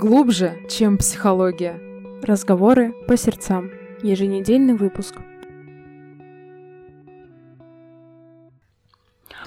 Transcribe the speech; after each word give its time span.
глубже, 0.00 0.56
чем 0.70 0.96
психология. 0.96 1.78
Разговоры 2.22 2.94
по 3.06 3.18
сердцам. 3.18 3.70
Еженедельный 4.02 4.74
выпуск. 4.74 5.16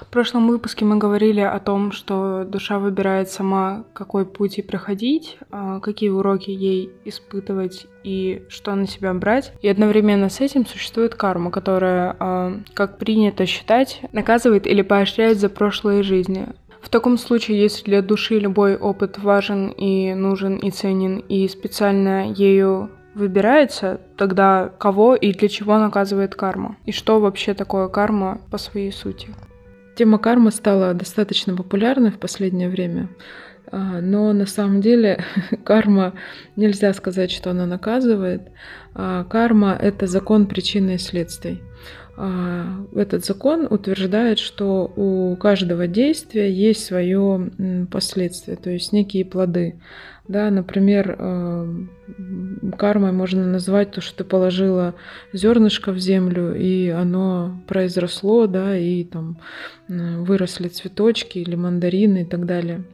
В 0.00 0.06
прошлом 0.14 0.46
выпуске 0.46 0.84
мы 0.84 0.96
говорили 0.96 1.40
о 1.40 1.58
том, 1.58 1.90
что 1.90 2.44
душа 2.44 2.78
выбирает 2.78 3.30
сама, 3.30 3.84
какой 3.94 4.24
путь 4.24 4.58
ей 4.58 4.62
проходить, 4.62 5.38
а, 5.50 5.80
какие 5.80 6.10
уроки 6.10 6.50
ей 6.50 6.92
испытывать 7.04 7.88
и 8.04 8.44
что 8.48 8.76
на 8.76 8.86
себя 8.86 9.12
брать. 9.12 9.52
И 9.60 9.66
одновременно 9.66 10.28
с 10.28 10.40
этим 10.40 10.66
существует 10.66 11.16
карма, 11.16 11.50
которая, 11.50 12.16
а, 12.20 12.60
как 12.74 12.98
принято 12.98 13.44
считать, 13.44 14.02
наказывает 14.12 14.68
или 14.68 14.82
поощряет 14.82 15.38
за 15.38 15.48
прошлые 15.48 16.04
жизни. 16.04 16.46
Таком 16.94 17.18
случае, 17.18 17.60
если 17.60 17.86
для 17.86 18.02
души 18.02 18.38
любой 18.38 18.76
опыт 18.76 19.18
важен 19.18 19.66
и 19.66 20.14
нужен 20.14 20.58
и 20.58 20.70
ценен, 20.70 21.18
и 21.18 21.48
специально 21.48 22.30
ею 22.30 22.88
выбирается, 23.16 24.00
тогда 24.16 24.70
кого 24.78 25.16
и 25.16 25.32
для 25.32 25.48
чего 25.48 25.76
наказывает 25.76 26.36
карма? 26.36 26.76
И 26.86 26.92
что 26.92 27.18
вообще 27.18 27.52
такое 27.54 27.88
карма 27.88 28.40
по 28.48 28.58
своей 28.58 28.92
сути? 28.92 29.30
Тема 29.96 30.18
кармы 30.18 30.52
стала 30.52 30.94
достаточно 30.94 31.56
популярной 31.56 32.12
в 32.12 32.20
последнее 32.20 32.68
время, 32.68 33.08
а, 33.72 34.00
но 34.00 34.32
на 34.32 34.46
самом 34.46 34.80
деле 34.80 35.24
карма 35.64 36.12
нельзя 36.54 36.94
сказать, 36.94 37.32
что 37.32 37.50
она 37.50 37.66
наказывает. 37.66 38.52
А, 38.94 39.24
карма— 39.24 39.76
это 39.82 40.06
закон 40.06 40.46
причины 40.46 40.94
и 40.94 40.98
следствий. 40.98 41.60
А, 42.16 42.84
этот 42.94 43.24
закон 43.24 43.66
утверждает, 43.68 44.38
что 44.38 44.92
у 44.96 45.36
каждого 45.36 45.86
действия 45.86 46.52
есть 46.52 46.84
свое 46.84 47.50
последствие, 47.90 48.56
то 48.56 48.70
есть 48.70 48.92
некие 48.92 49.24
плоды. 49.24 49.80
Да, 50.26 50.50
например, 50.50 51.16
э, 51.18 51.74
кармой 52.78 53.12
можно 53.12 53.44
назвать 53.44 53.90
то, 53.90 54.00
что 54.00 54.18
ты 54.18 54.24
положила 54.24 54.94
зернышко 55.34 55.92
в 55.92 55.98
землю, 55.98 56.54
и 56.56 56.88
оно 56.88 57.60
произросло, 57.66 58.46
да, 58.46 58.78
и 58.78 59.04
там 59.04 59.38
выросли 59.86 60.68
цветочки 60.68 61.38
или 61.38 61.56
мандарины 61.56 62.22
и 62.22 62.24
так 62.24 62.46
далее. 62.46 62.84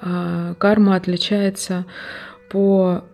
А 0.00 0.54
карма 0.54 0.94
отличается 0.94 1.86
по 2.52 3.04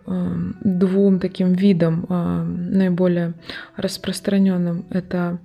двум 0.65 1.21
таким 1.21 1.53
видам 1.53 2.07
э, 2.09 2.43
наиболее 2.43 3.35
распространенным. 3.77 4.85
Это, 4.91 5.39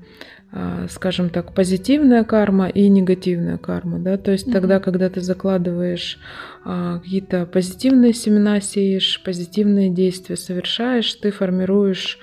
э, 0.51 0.87
скажем 0.89 1.29
так, 1.29 1.53
позитивная 1.53 2.23
карма 2.23 2.69
и 2.69 2.89
негативная 2.89 3.59
карма. 3.59 3.99
Да? 3.99 4.17
То 4.17 4.31
есть 4.31 4.47
mm-hmm. 4.47 4.51
тогда, 4.51 4.79
когда 4.79 5.11
ты 5.11 5.21
закладываешь 5.21 6.17
э, 6.65 6.99
какие-то 7.03 7.45
позитивные 7.45 8.13
семена, 8.13 8.59
сеешь, 8.61 9.21
позитивные 9.23 9.91
действия 9.91 10.37
совершаешь, 10.37 11.13
ты 11.13 11.29
формируешь 11.29 12.17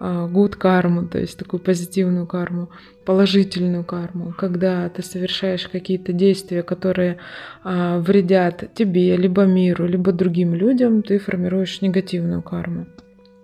good 0.00 0.50
карму, 0.50 1.08
то 1.08 1.18
есть 1.18 1.36
такую 1.36 1.58
позитивную 1.58 2.28
карму 2.28 2.68
положительную 3.08 3.84
карму, 3.84 4.34
когда 4.36 4.86
ты 4.90 5.02
совершаешь 5.02 5.66
какие-то 5.66 6.12
действия, 6.12 6.62
которые 6.62 7.16
а, 7.64 8.00
вредят 8.00 8.74
тебе, 8.74 9.16
либо 9.16 9.46
миру, 9.46 9.86
либо 9.86 10.12
другим 10.12 10.54
людям, 10.54 11.02
ты 11.02 11.18
формируешь 11.18 11.80
негативную 11.80 12.42
карму. 12.42 12.84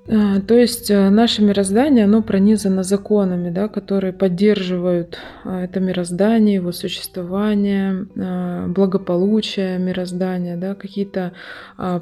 А, 0.06 0.40
то 0.40 0.54
есть 0.54 0.90
а, 0.90 1.08
наше 1.08 1.42
мироздание, 1.42 2.04
оно 2.04 2.22
пронизано 2.22 2.82
законами, 2.82 3.48
да, 3.48 3.68
которые 3.68 4.12
поддерживают 4.12 5.18
а, 5.44 5.62
это 5.64 5.80
мироздание, 5.80 6.56
его 6.56 6.72
существование, 6.72 8.06
а, 8.16 8.66
благополучие 8.68 9.78
мироздания, 9.78 10.56
да, 10.56 10.74
какие-то 10.74 11.32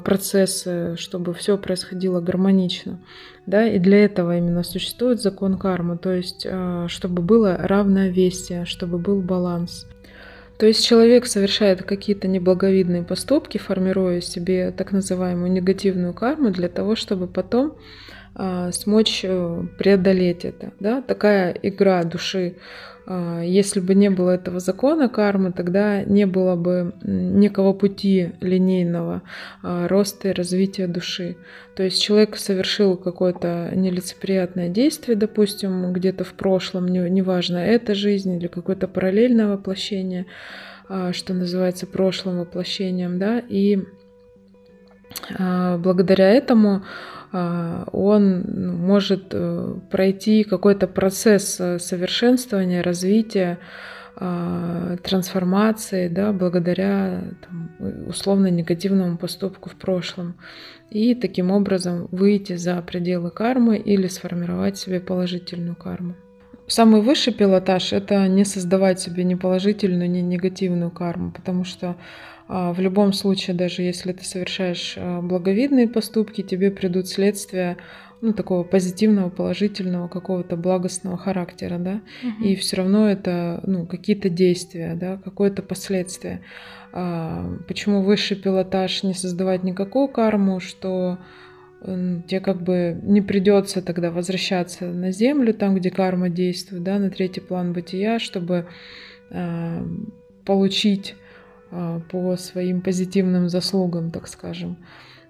процессы, 0.03 0.95
чтобы 0.97 1.33
все 1.33 1.57
происходило 1.57 2.19
гармонично. 2.19 2.99
Да, 3.45 3.67
и 3.67 3.79
для 3.79 4.05
этого 4.05 4.37
именно 4.37 4.63
существует 4.63 5.21
закон 5.21 5.57
кармы, 5.57 5.97
то 5.97 6.11
есть 6.11 6.47
чтобы 6.87 7.21
было 7.21 7.57
равновесие, 7.57 8.65
чтобы 8.65 8.99
был 8.99 9.21
баланс. 9.21 9.85
То 10.57 10.67
есть 10.67 10.85
человек 10.85 11.25
совершает 11.25 11.83
какие-то 11.83 12.27
неблаговидные 12.27 13.03
поступки, 13.03 13.57
формируя 13.57 14.21
себе 14.21 14.71
так 14.71 14.91
называемую 14.91 15.51
негативную 15.51 16.13
карму 16.13 16.51
для 16.51 16.69
того, 16.69 16.95
чтобы 16.95 17.27
потом 17.27 17.75
а, 18.35 18.71
смочь 18.71 19.21
э, 19.23 19.63
преодолеть 19.77 20.45
это. 20.45 20.73
Да? 20.79 21.01
Такая 21.01 21.51
игра 21.61 22.03
души 22.03 22.55
если 23.05 23.81
бы 23.81 23.95
не 23.95 24.09
было 24.09 24.31
этого 24.31 24.59
закона 24.59 25.09
кармы, 25.09 25.51
тогда 25.51 26.03
не 26.03 26.25
было 26.25 26.55
бы 26.55 26.93
некого 27.03 27.73
пути 27.73 28.31
линейного 28.39 29.23
а, 29.61 29.87
роста 29.89 30.29
и 30.29 30.33
развития 30.33 30.87
души. 30.87 31.35
То 31.75 31.83
есть 31.83 32.01
человек 32.01 32.37
совершил 32.37 32.95
какое-то 32.95 33.71
нелицеприятное 33.73 34.69
действие, 34.69 35.17
допустим, 35.17 35.91
где-то 35.91 36.23
в 36.23 36.33
прошлом, 36.33 36.87
неважно, 36.87 37.57
это 37.57 37.93
жизнь 37.93 38.37
или 38.37 38.47
какое-то 38.47 38.87
параллельное 38.87 39.47
воплощение, 39.47 40.25
а, 40.87 41.11
что 41.11 41.33
называется 41.33 41.85
прошлым 41.85 42.39
воплощением, 42.39 43.19
да, 43.19 43.39
и 43.39 43.79
благодаря 45.37 46.31
этому 46.31 46.77
а, 46.77 47.12
он 47.33 48.43
ну, 48.45 48.73
может 48.73 49.29
э, 49.31 49.75
пройти 49.89 50.43
какой-то 50.43 50.87
процесс 50.87 51.59
э, 51.59 51.79
совершенствования, 51.79 52.83
развития, 52.83 53.57
а, 54.15 54.95
трансформации, 54.97 56.07
да, 56.07 56.31
благодаря 56.31 57.23
там, 57.41 57.71
условно 58.07 58.47
негативному 58.47 59.17
поступку 59.17 59.69
в 59.69 59.75
прошлом. 59.75 60.35
И 60.91 61.15
таким 61.15 61.49
образом 61.49 62.07
выйти 62.11 62.55
за 62.55 62.79
пределы 62.83 63.31
кармы 63.31 63.77
или 63.77 64.07
сформировать 64.07 64.77
себе 64.77 64.99
положительную 64.99 65.75
карму. 65.75 66.13
Самый 66.67 67.01
высший 67.01 67.33
пилотаж— 67.33 67.91
это 67.93 68.27
не 68.27 68.45
создавать 68.45 68.99
себе 68.99 69.23
ни 69.23 69.33
положительную, 69.33 70.09
ни 70.09 70.19
негативную 70.19 70.91
карму, 70.91 71.31
потому 71.31 71.63
что 71.63 71.87
а, 71.87 71.95
в 72.53 72.79
любом 72.79 73.13
случае, 73.13 73.55
даже 73.55 73.81
если 73.81 74.11
ты 74.11 74.23
совершаешь 74.23 74.93
а, 74.95 75.21
благовидные 75.21 75.87
поступки, 75.87 76.43
тебе 76.43 76.69
придут 76.69 77.07
следствия 77.07 77.77
ну, 78.21 78.31
такого 78.31 78.63
позитивного, 78.63 79.31
положительного, 79.31 80.07
какого-то 80.07 80.55
благостного 80.55 81.17
характера, 81.17 81.79
да, 81.79 82.01
угу. 82.21 82.43
и 82.45 82.55
все 82.55 82.77
равно 82.77 83.09
это, 83.09 83.59
ну, 83.65 83.87
какие-то 83.87 84.29
действия, 84.29 84.93
да, 84.93 85.17
какое-то 85.17 85.63
последствие. 85.63 86.41
А, 86.91 87.57
почему 87.67 88.03
высший 88.03 88.37
пилотаж 88.37 89.01
не 89.01 89.15
создавать 89.15 89.63
никакую 89.63 90.07
карму, 90.07 90.59
что 90.59 91.17
тебе 91.81 92.39
как 92.39 92.61
бы 92.61 92.97
не 93.03 93.21
придется 93.21 93.81
тогда 93.81 94.09
возвращаться 94.11 94.85
на 94.85 95.11
землю, 95.11 95.55
там, 95.55 95.75
где 95.75 95.89
карма 95.89 96.29
действует, 96.29 96.83
да, 96.83 96.99
на 96.99 97.09
третий 97.09 97.41
план 97.41 97.73
бытия, 97.73 98.19
чтобы 98.19 98.67
получить 100.45 101.15
а, 101.15 101.22
по 102.11 102.35
своим 102.37 102.81
позитивным 102.81 103.49
заслугам, 103.49 104.11
так 104.11 104.27
скажем. 104.27 104.77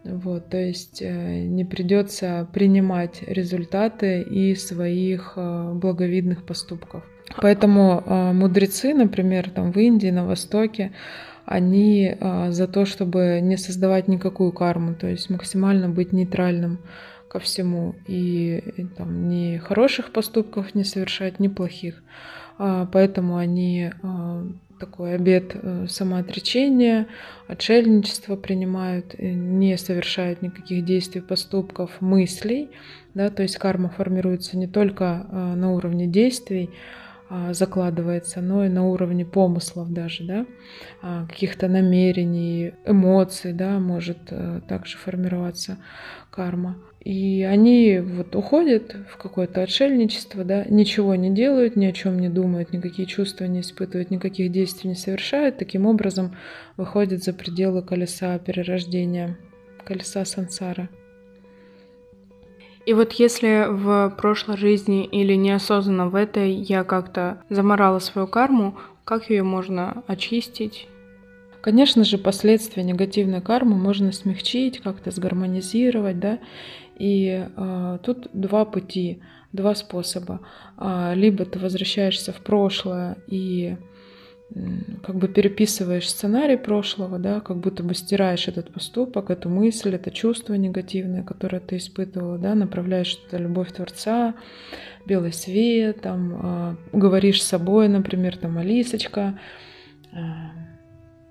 Вот, 0.04 0.50
то 0.50 0.58
есть 0.58 1.02
э, 1.02 1.44
не 1.46 1.64
придется 1.64 2.48
принимать 2.52 3.24
результаты 3.26 4.22
и 4.22 4.54
своих 4.54 5.34
а, 5.38 5.74
благовидных 5.74 6.46
поступков. 6.46 7.04
Поэтому 7.38 8.04
а, 8.06 8.34
мудрецы, 8.34 8.94
например, 8.94 9.50
там 9.50 9.72
в 9.72 9.78
Индии, 9.78 10.10
на 10.10 10.26
Востоке, 10.26 10.92
они 11.46 12.16
за 12.50 12.68
то, 12.70 12.86
чтобы 12.86 13.42
не 13.42 13.58
создавать 13.58 14.08
никакую 14.08 14.54
карму, 14.54 14.96
то 14.96 15.08
есть 15.08 15.30
максимально 15.30 15.90
быть 15.90 16.14
нейтральным 16.14 16.80
ко 17.28 17.40
всему 17.40 17.96
и 18.08 18.64
там, 18.98 19.28
ни 19.28 19.58
хороших 19.58 20.14
поступков 20.14 20.74
не 20.74 20.86
совершать, 20.86 21.42
ни 21.42 21.50
плохих. 21.50 22.02
Поэтому 22.58 23.36
они 23.36 23.92
такой 24.86 25.16
обет 25.16 25.56
э, 25.56 25.86
самоотречения, 25.88 27.08
отшельничества 27.48 28.36
принимают, 28.36 29.16
э, 29.18 29.32
не 29.32 29.78
совершают 29.78 30.42
никаких 30.42 30.84
действий, 30.84 31.22
поступков, 31.22 32.02
мыслей. 32.02 32.70
Да, 33.14 33.30
то 33.30 33.44
есть 33.44 33.58
карма 33.58 33.90
формируется 33.90 34.58
не 34.58 34.68
только 34.68 35.26
э, 35.32 35.56
на 35.56 35.72
уровне 35.72 36.08
действий, 36.08 36.70
а, 37.30 37.54
закладывается, 37.54 38.42
но 38.42 38.66
и 38.66 38.70
на 38.70 38.86
уровне 38.86 39.26
помыслов 39.26 39.92
даже, 39.92 40.26
да, 40.26 40.46
а, 41.02 41.26
каких-то 41.28 41.68
намерений, 41.70 42.74
эмоций, 42.86 43.54
да, 43.54 43.80
может 43.80 44.18
также 44.68 44.98
формироваться 44.98 45.78
карма. 46.30 46.76
И 47.04 47.44
они 47.44 48.00
вот 48.00 48.34
уходят 48.34 48.96
в 49.10 49.18
какое-то 49.18 49.62
отшельничество, 49.62 50.46
да, 50.46 50.64
ничего 50.70 51.16
не 51.16 51.32
делают, 51.32 51.76
ни 51.76 51.86
о 51.86 51.92
чем 51.92 52.18
не 52.18 52.30
думают, 52.30 52.72
никакие 52.72 53.06
чувства 53.06 53.44
не 53.44 53.60
испытывают, 53.60 54.10
никаких 54.10 54.52
действий 54.54 54.90
не 54.90 54.96
совершают, 54.96 55.58
таким 55.58 55.86
образом 55.86 56.38
выходят 56.78 57.22
за 57.22 57.34
пределы 57.34 57.82
колеса 57.82 58.40
перерождения, 58.40 59.38
колеса 59.84 60.24
сансара. 60.24 60.88
И 62.86 62.94
вот 62.94 63.12
если 63.14 63.66
в 63.70 64.16
прошлой 64.18 64.58
жизни 64.58 65.06
или 65.06 65.34
неосознанно 65.34 66.08
в 66.08 66.16
этой 66.16 66.52
я 66.52 66.86
как-то 66.86 67.42
заморала 67.50 68.00
свою 68.00 68.28
карму, 68.28 68.78
как 69.04 69.30
ее 69.30 69.44
можно 69.44 70.04
очистить? 70.08 70.88
Конечно 71.62 72.04
же, 72.04 72.18
последствия 72.18 72.84
негативной 72.84 73.40
кармы 73.40 73.76
можно 73.76 74.12
смягчить, 74.12 74.80
как-то 74.80 75.12
сгармонизировать, 75.12 76.20
да. 76.20 76.40
И 76.98 77.48
э, 77.56 78.00
тут 78.04 78.28
два 78.34 78.66
пути, 78.66 79.22
два 79.52 79.76
способа. 79.76 80.42
А, 80.78 81.14
либо 81.16 81.46
ты 81.46 81.60
возвращаешься 81.60 82.34
в 82.34 82.42
прошлое 82.42 83.18
и 83.28 83.78
как 85.04 85.16
бы 85.16 85.28
переписываешь 85.28 86.10
сценарий 86.10 86.58
прошлого, 86.58 87.18
да, 87.18 87.40
как 87.40 87.58
будто 87.58 87.82
бы 87.82 87.96
стираешь 87.96 88.48
этот 88.48 88.72
поступок, 88.72 89.32
эту 89.32 89.50
мысль, 89.50 89.96
это 89.96 90.12
чувство 90.12 90.54
негативное, 90.54 91.24
которое 91.24 91.60
ты 91.60 91.78
испытывала, 91.78 92.38
да, 92.38 92.54
направляешь 92.54 93.20
это 93.28 93.38
любовь 93.38 93.72
Творца, 93.72 94.36
белый 95.06 95.34
свет, 95.34 96.02
там, 96.02 96.76
э, 96.94 96.98
говоришь 96.98 97.42
с 97.42 97.48
собой, 97.48 97.88
например, 97.88 98.38
там, 98.38 98.58
Алисочка, 98.58 99.40
э, 100.12 100.18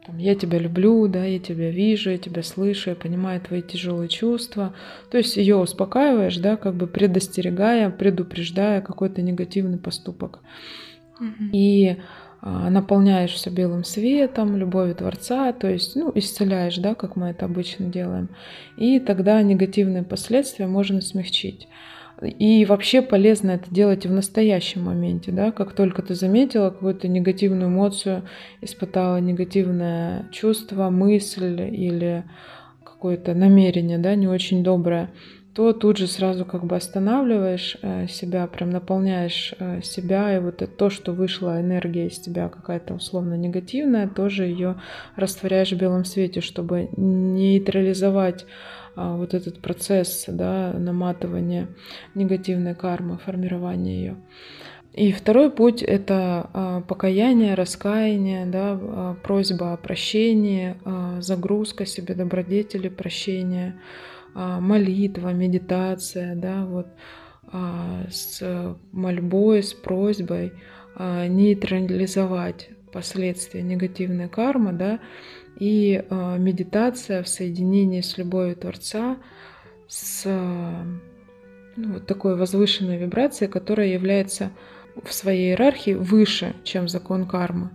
там, 0.06 0.18
я 0.18 0.34
тебя 0.34 0.58
люблю, 0.58 1.06
да, 1.06 1.24
я 1.24 1.38
тебя 1.38 1.70
вижу, 1.70 2.10
я 2.10 2.18
тебя 2.18 2.42
слышу, 2.42 2.90
я 2.90 2.96
понимаю 2.96 3.40
твои 3.40 3.62
тяжелые 3.62 4.08
чувства. 4.08 4.74
То 5.10 5.18
есть 5.18 5.36
ее 5.36 5.56
успокаиваешь, 5.56 6.36
да, 6.38 6.56
как 6.56 6.74
бы 6.74 6.86
предостерегая, 6.88 7.90
предупреждая 7.90 8.80
какой-то 8.80 9.22
негативный 9.22 9.78
поступок. 9.78 10.40
Mm-hmm. 11.20 11.50
И 11.52 11.96
а, 12.40 12.70
наполняешь 12.70 13.30
все 13.30 13.50
белым 13.50 13.84
светом, 13.84 14.56
любовью 14.56 14.96
Творца, 14.96 15.52
то 15.52 15.70
есть, 15.70 15.94
ну, 15.94 16.10
исцеляешь, 16.16 16.76
да, 16.78 16.96
как 16.96 17.14
мы 17.14 17.28
это 17.28 17.44
обычно 17.44 17.86
делаем. 17.86 18.28
И 18.76 18.98
тогда 18.98 19.40
негативные 19.42 20.02
последствия 20.02 20.66
можно 20.66 21.00
смягчить. 21.00 21.68
И 22.24 22.64
вообще 22.64 23.02
полезно 23.02 23.52
это 23.52 23.72
делать 23.72 24.06
в 24.06 24.12
настоящем 24.12 24.84
моменте, 24.84 25.32
да, 25.32 25.50
как 25.50 25.72
только 25.72 26.02
ты 26.02 26.14
заметила 26.14 26.70
какую-то 26.70 27.08
негативную 27.08 27.68
эмоцию, 27.68 28.22
испытала 28.60 29.18
негативное 29.18 30.28
чувство, 30.30 30.90
мысль 30.90 31.60
или 31.60 32.24
какое-то 32.84 33.34
намерение, 33.34 33.98
да, 33.98 34.14
не 34.14 34.28
очень 34.28 34.62
доброе, 34.62 35.10
то 35.54 35.72
тут 35.72 35.98
же 35.98 36.06
сразу 36.06 36.44
как 36.44 36.64
бы 36.64 36.76
останавливаешь 36.76 37.76
э, 37.82 38.06
себя, 38.08 38.46
прям 38.46 38.70
наполняешь 38.70 39.54
э, 39.58 39.82
себя, 39.82 40.34
и 40.34 40.40
вот 40.40 40.62
это 40.62 40.72
то, 40.72 40.88
что 40.88 41.12
вышла 41.12 41.60
энергия 41.60 42.06
из 42.06 42.18
тебя 42.18 42.48
какая-то 42.48 42.94
условно 42.94 43.34
негативная, 43.34 44.08
тоже 44.08 44.44
ее 44.44 44.76
растворяешь 45.16 45.72
в 45.72 45.76
белом 45.76 46.04
свете, 46.04 46.40
чтобы 46.40 46.88
нейтрализовать 46.96 48.46
вот 48.96 49.34
этот 49.34 49.60
процесс 49.60 50.24
да, 50.28 50.72
наматывания 50.72 51.68
негативной 52.14 52.74
кармы, 52.74 53.18
формирования 53.18 53.96
ее. 53.96 54.16
И 54.92 55.10
второй 55.10 55.50
путь— 55.50 55.82
это 55.84 56.50
а, 56.52 56.80
покаяние, 56.82 57.54
раскаяние, 57.54 58.44
да, 58.46 58.78
а, 58.80 59.14
просьба 59.22 59.72
о 59.72 59.76
прощении, 59.78 60.76
загрузка 61.20 61.86
себе 61.86 62.14
добродетели, 62.14 62.88
прощения, 62.88 63.80
молитва, 64.34 65.32
медитация, 65.32 66.34
да, 66.36 66.64
вот 66.64 66.86
с 68.10 68.42
мольбой, 68.92 69.62
с 69.62 69.74
просьбой 69.74 70.54
нейтрализовать 70.98 72.70
последствия 72.92 73.62
негативной 73.62 74.28
кармы, 74.28 74.72
да, 74.72 75.00
и 75.58 76.02
э, 76.08 76.38
медитация 76.38 77.22
в 77.22 77.28
соединении 77.28 78.00
с 78.00 78.18
любовью 78.18 78.56
Творца, 78.56 79.16
с 79.88 80.24
ну, 81.76 81.94
вот 81.94 82.06
такой 82.06 82.36
возвышенной 82.36 82.98
вибрацией, 82.98 83.50
которая 83.50 83.88
является 83.88 84.50
в 85.02 85.12
своей 85.12 85.50
иерархии 85.50 85.94
выше, 85.94 86.54
чем 86.64 86.88
закон 86.88 87.26
кармы. 87.26 87.70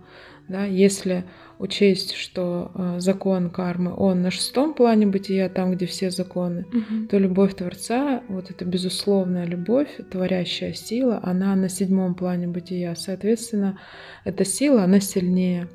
Да? 0.47 0.65
Если 0.65 1.25
учесть, 1.59 2.13
что 2.13 2.71
э, 2.73 2.95
закон 2.99 3.49
кармы, 3.49 3.94
он 3.95 4.21
на 4.21 4.31
шестом 4.31 4.73
плане 4.73 5.05
бытия, 5.05 5.49
там, 5.49 5.71
где 5.71 5.85
все 5.85 6.09
законы, 6.09 6.65
угу. 6.71 7.07
то 7.09 7.17
любовь 7.17 7.55
Творца, 7.55 8.23
вот 8.29 8.49
эта 8.49 8.63
безусловная 8.63 9.45
любовь, 9.45 9.89
творящая 10.09 10.73
сила, 10.73 11.19
она 11.23 11.55
на 11.55 11.69
седьмом 11.69 12.15
плане 12.15 12.47
бытия. 12.47 12.95
Соответственно, 12.95 13.79
эта 14.23 14.45
сила, 14.45 14.83
она 14.83 14.99
сильнее. 14.99 15.67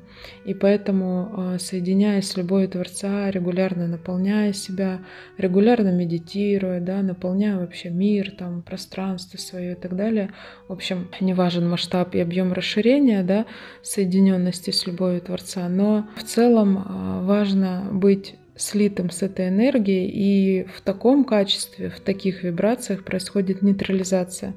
И 0.45 0.53
поэтому, 0.53 1.31
а, 1.35 1.59
соединяясь 1.59 2.29
с 2.29 2.37
любовью 2.37 2.69
Творца, 2.69 3.29
регулярно 3.31 3.87
наполняя 3.87 4.53
себя, 4.53 4.99
регулярно 5.37 5.89
медитируя, 5.89 6.79
да, 6.79 7.01
наполняя 7.01 7.57
вообще 7.57 7.89
мир, 7.89 8.31
там, 8.31 8.61
пространство 8.61 9.37
свое 9.37 9.73
и 9.73 9.75
так 9.75 9.95
далее. 9.95 10.31
В 10.67 10.73
общем, 10.73 11.09
не 11.19 11.33
важен 11.33 11.69
масштаб 11.69 12.15
и 12.15 12.19
объем 12.19 12.53
расширения, 12.53 13.23
да, 13.23 13.45
соединенности 13.81 14.71
с 14.71 14.85
любовью 14.87 15.21
Творца, 15.21 15.67
но 15.69 16.07
в 16.15 16.23
целом 16.23 16.77
а, 16.77 17.21
важно 17.23 17.87
быть 17.91 18.35
слитым 18.55 19.09
с 19.09 19.21
этой 19.21 19.49
энергией, 19.49 20.09
и 20.09 20.63
в 20.65 20.81
таком 20.81 21.25
качестве, 21.25 21.89
в 21.89 21.99
таких 21.99 22.43
вибрациях 22.43 23.03
происходит 23.03 23.61
нейтрализация 23.61 24.53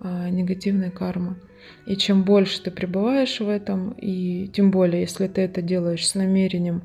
негативной 0.00 0.90
кармы. 0.90 1.36
И 1.86 1.96
чем 1.96 2.24
больше 2.24 2.62
ты 2.62 2.70
пребываешь 2.70 3.40
в 3.40 3.48
этом, 3.48 3.92
и 3.92 4.48
тем 4.48 4.70
более, 4.70 5.02
если 5.02 5.28
ты 5.28 5.42
это 5.42 5.62
делаешь 5.62 6.06
с 6.06 6.14
намерением 6.14 6.82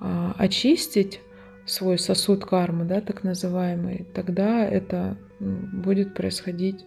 а, 0.00 0.34
очистить 0.38 1.20
свой 1.64 1.98
сосуд 1.98 2.44
кармы, 2.44 2.84
да, 2.84 3.00
так 3.00 3.24
называемый, 3.24 4.06
тогда 4.14 4.64
это 4.64 5.16
будет 5.40 6.14
происходить 6.14 6.84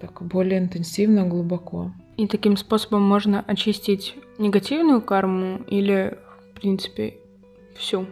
так 0.00 0.22
более 0.22 0.58
интенсивно, 0.58 1.26
глубоко. 1.26 1.92
И 2.16 2.26
таким 2.26 2.56
способом 2.56 3.02
можно 3.02 3.42
очистить 3.46 4.14
негативную 4.38 5.00
карму 5.00 5.62
или, 5.66 6.18
в 6.50 6.60
принципе, 6.60 7.14
всю? 7.74 8.06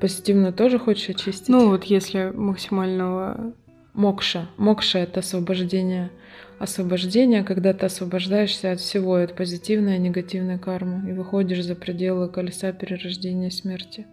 Позитивную 0.00 0.52
тоже 0.52 0.78
хочешь 0.78 1.10
очистить? 1.10 1.48
Ну 1.48 1.68
вот 1.68 1.84
если 1.84 2.32
максимального... 2.34 3.52
Мокша. 3.96 4.46
Мокша— 4.58 4.98
это 5.00 5.20
освобождение 5.20 6.10
освобождение, 6.58 7.44
когда 7.44 7.72
ты 7.72 7.86
освобождаешься 7.86 8.72
от 8.72 8.80
всего, 8.80 9.16
от 9.16 9.34
позитивной 9.34 9.96
и 9.96 10.00
негативной 10.00 10.58
кармы, 10.58 11.10
и 11.10 11.12
выходишь 11.12 11.64
за 11.64 11.74
пределы 11.74 12.28
колеса 12.28 12.72
перерождения 12.72 13.50
смерти. 13.50 14.06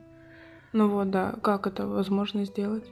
Ну 0.74 0.90
вот, 0.90 1.10
да. 1.12 1.36
Как 1.42 1.68
это 1.68 1.88
возможно 1.88 2.46
сделать? 2.46 2.84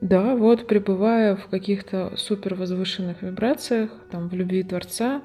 Да, 0.00 0.36
вот 0.36 0.66
пребывая 0.66 1.36
в 1.36 1.48
каких-то 1.48 2.12
супер 2.16 2.54
возвышенных 2.54 3.22
вибрациях, 3.22 3.90
там 4.10 4.28
в 4.28 4.34
любви 4.34 4.62
Творца, 4.62 5.22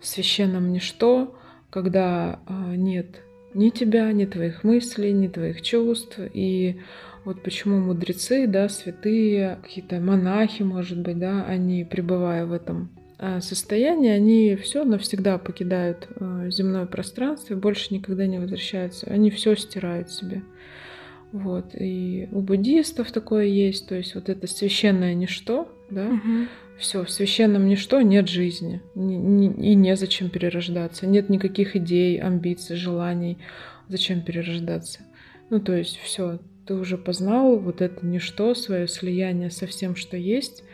в 0.00 0.06
священном 0.06 0.72
ничто, 0.72 1.36
когда 1.70 2.38
э, 2.46 2.76
нет 2.76 3.22
ни 3.54 3.70
тебя, 3.70 4.12
ни 4.12 4.24
твоих 4.24 4.64
мыслей, 4.64 5.12
ни 5.12 5.28
твоих 5.28 5.62
чувств, 5.62 6.18
и 6.18 6.80
вот 7.24 7.42
почему 7.42 7.80
мудрецы, 7.80 8.46
да, 8.46 8.68
святые, 8.68 9.58
какие-то 9.62 10.00
монахи, 10.00 10.62
может 10.62 10.98
быть, 10.98 11.18
да, 11.18 11.44
они, 11.44 11.84
пребывая 11.84 12.44
в 12.44 12.52
этом 12.52 12.90
а, 13.18 13.40
состоянии, 13.40 14.10
они 14.10 14.56
все 14.56 14.84
навсегда 14.84 15.38
покидают 15.38 16.08
а, 16.16 16.50
земное 16.50 16.86
пространство 16.86 17.54
и 17.54 17.56
больше 17.56 17.94
никогда 17.94 18.26
не 18.26 18.38
возвращаются. 18.38 19.06
Они 19.06 19.30
все 19.30 19.56
стирают 19.56 20.10
себе. 20.10 20.42
Вот. 21.32 21.74
И 21.74 22.28
у 22.32 22.40
буддистов 22.40 23.10
такое 23.10 23.46
есть, 23.46 23.88
то 23.88 23.94
есть 23.94 24.14
вот 24.14 24.28
это 24.28 24.46
священное 24.46 25.14
ничто, 25.14 25.68
да, 25.90 26.06
угу. 26.06 26.46
все, 26.78 27.04
в 27.04 27.10
священном 27.10 27.66
ничто 27.66 28.00
нет 28.02 28.28
жизни, 28.28 28.80
и 28.94 29.74
незачем 29.74 30.30
перерождаться, 30.30 31.08
нет 31.08 31.30
никаких 31.30 31.74
идей, 31.74 32.20
амбиций, 32.20 32.76
желаний, 32.76 33.38
зачем 33.88 34.22
перерождаться. 34.22 35.00
Ну, 35.50 35.60
то 35.60 35.76
есть 35.76 35.98
все, 35.98 36.38
ты 36.66 36.74
уже 36.74 36.98
познал 36.98 37.58
вот 37.58 37.80
это 37.80 38.04
ничто, 38.04 38.54
свое 38.54 38.88
слияние 38.88 39.50
со 39.50 39.66
всем, 39.66 39.96
что 39.96 40.16
есть, 40.16 40.64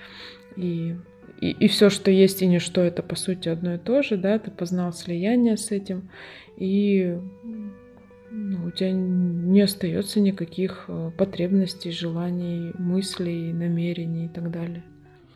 и, 0.56 0.97
и, 1.40 1.50
и 1.50 1.68
все, 1.68 1.90
что 1.90 2.11
есть, 2.11 2.42
и 2.42 2.47
ничто, 2.47 2.80
это 2.80 3.02
по 3.02 3.16
сути 3.16 3.49
одно 3.49 3.75
и 3.75 3.78
то 3.78 4.02
же, 4.02 4.16
да, 4.16 4.38
ты 4.38 4.50
познал 4.50 4.92
слияние 4.92 5.56
с 5.56 5.70
этим, 5.70 6.11
и 6.56 7.18
ну, 8.30 8.66
у 8.66 8.70
тебя 8.70 8.92
не 8.92 9.61
остается 9.62 10.20
никаких 10.20 10.85
э, 10.88 11.11
потребностей, 11.16 11.90
желаний, 11.90 12.73
мыслей, 12.78 13.52
намерений 13.52 14.26
и 14.26 14.28
так 14.28 14.50
далее. 14.50 14.85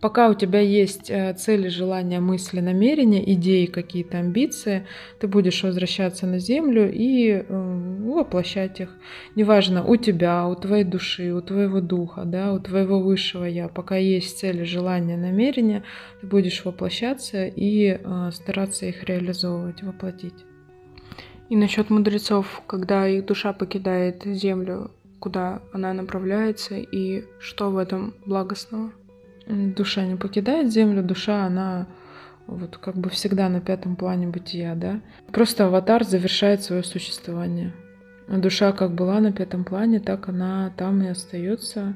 Пока 0.05 0.29
у 0.29 0.35
тебя 0.35 0.61
есть 0.61 1.09
э, 1.09 1.33
цели, 1.33 1.69
желания, 1.69 2.21
мысли, 2.21 2.61
намерения, 2.61 3.33
идеи, 3.33 3.65
какие-то 3.65 4.19
амбиции, 4.19 4.87
ты 5.19 5.27
будешь 5.27 5.63
возвращаться 5.63 6.27
на 6.27 6.39
Землю 6.39 6.93
и 6.93 7.31
э, 7.31 7.45
воплощать 7.49 8.81
их. 8.81 8.91
Неважно, 9.35 9.83
у 9.83 9.97
тебя, 9.97 10.47
у 10.47 10.57
твоей 10.57 10.85
души, 10.85 11.33
у 11.33 11.41
твоего 11.41 11.81
духа, 11.81 12.25
да, 12.27 12.53
у 12.53 12.61
твоего 12.61 13.01
высшего 13.01 13.47
я. 13.47 13.69
Пока 13.69 13.97
есть 13.97 14.39
цели, 14.39 14.65
желания, 14.65 15.17
намерения, 15.17 15.85
ты 16.21 16.27
будешь 16.27 16.67
воплощаться 16.67 17.47
и 17.47 17.99
э, 17.99 18.31
стараться 18.31 18.85
их 18.85 19.05
реализовывать, 19.05 19.83
воплотить. 19.83 20.45
И 21.49 21.57
насчет 21.57 21.89
мудрецов, 21.89 22.61
когда 22.67 23.09
их 23.09 23.25
душа 23.25 23.55
покидает 23.55 24.23
Землю, 24.27 24.91
куда 25.19 25.63
она 25.73 25.95
направляется 25.95 26.77
и 26.77 27.25
что 27.39 27.71
в 27.71 27.79
этом 27.79 28.13
благостного? 28.27 28.93
Душа 29.47 30.05
не 30.05 30.17
покидает 30.17 30.73
землю, 30.73 31.03
душа, 31.03 31.45
она 31.45 31.87
вот 32.47 32.77
как 32.77 32.97
бы 32.97 33.11
всегда 33.11 33.49
на 33.49 33.61
пятом 33.61 33.97
плане 33.97 34.27
бытия, 34.27 34.75
да. 34.75 35.01
Просто 35.33 35.67
аватар 35.67 36.05
завершает 36.05 36.63
свое 36.63 36.83
существование. 36.83 37.73
А 38.29 38.39
душа 38.39 38.73
как 38.73 38.95
была 38.95 39.21
на 39.21 39.33
пятом 39.33 39.65
плане, 39.65 40.01
так 40.01 40.29
она 40.29 40.73
там 40.77 41.03
и 41.03 41.09
остается. 41.09 41.95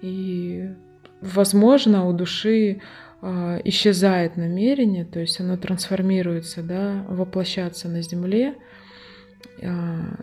И, 0.00 0.70
возможно, 1.20 2.06
у 2.06 2.12
души 2.12 2.80
э, 3.20 3.60
исчезает 3.64 4.36
намерение, 4.36 5.04
то 5.04 5.20
есть 5.20 5.40
оно 5.40 5.56
трансформируется, 5.56 6.62
да, 6.62 7.04
воплощаться 7.08 7.88
на 7.88 8.02
земле, 8.02 8.54
а, 8.56 8.77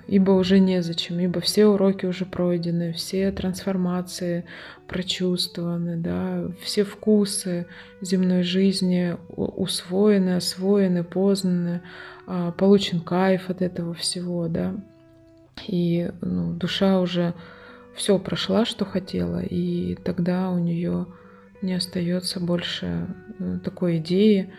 ибо 0.08 0.32
уже 0.32 0.60
незачем, 0.60 1.20
ибо 1.20 1.42
все 1.42 1.66
уроки 1.66 2.06
уже 2.06 2.26
пройдены, 2.26 2.94
все 2.94 3.32
трансформации 3.32 4.46
прочувствованы, 4.88 5.98
да, 5.98 6.50
все 6.62 6.84
вкусы 6.84 7.68
земной 8.02 8.44
жизни 8.44 9.18
усвоены, 9.36 10.38
освоены, 10.38 11.04
познаны, 11.04 11.82
а, 12.28 12.52
получен 12.52 13.02
кайф 13.02 13.50
от 13.50 13.62
этого 13.62 13.94
всего, 13.94 14.48
да, 14.48 14.76
и 15.68 16.12
ну, 16.22 16.54
душа 16.54 17.00
уже 17.00 17.34
все 17.96 18.20
прошла, 18.20 18.66
что 18.66 18.86
хотела, 18.86 19.42
и 19.42 19.96
тогда 19.96 20.50
у 20.50 20.60
нее 20.60 21.08
не 21.62 21.74
остается 21.74 22.40
больше 22.40 23.08
э, 23.40 23.60
такой 23.64 23.98
идеи, 23.98 24.54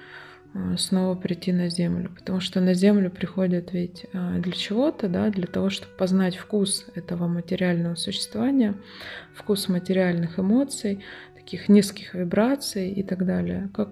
снова 0.76 1.14
прийти 1.14 1.52
на 1.52 1.68
землю. 1.68 2.10
Потому 2.14 2.40
что 2.40 2.60
на 2.60 2.74
землю 2.74 3.10
приходят 3.10 3.72
ведь 3.72 4.06
э, 4.12 4.38
для 4.38 4.52
чего-то, 4.52 5.08
да, 5.08 5.30
для 5.30 5.46
того, 5.46 5.70
чтобы 5.70 5.92
познать 5.96 6.36
вкус 6.36 6.86
этого 6.94 7.26
материального 7.26 7.94
существования, 7.94 8.74
вкус 9.34 9.68
материальных 9.68 10.38
эмоций, 10.38 11.04
таких 11.34 11.68
низких 11.68 12.14
вибраций 12.14 12.90
и 12.90 13.02
так 13.02 13.24
далее. 13.24 13.70
Как, 13.72 13.90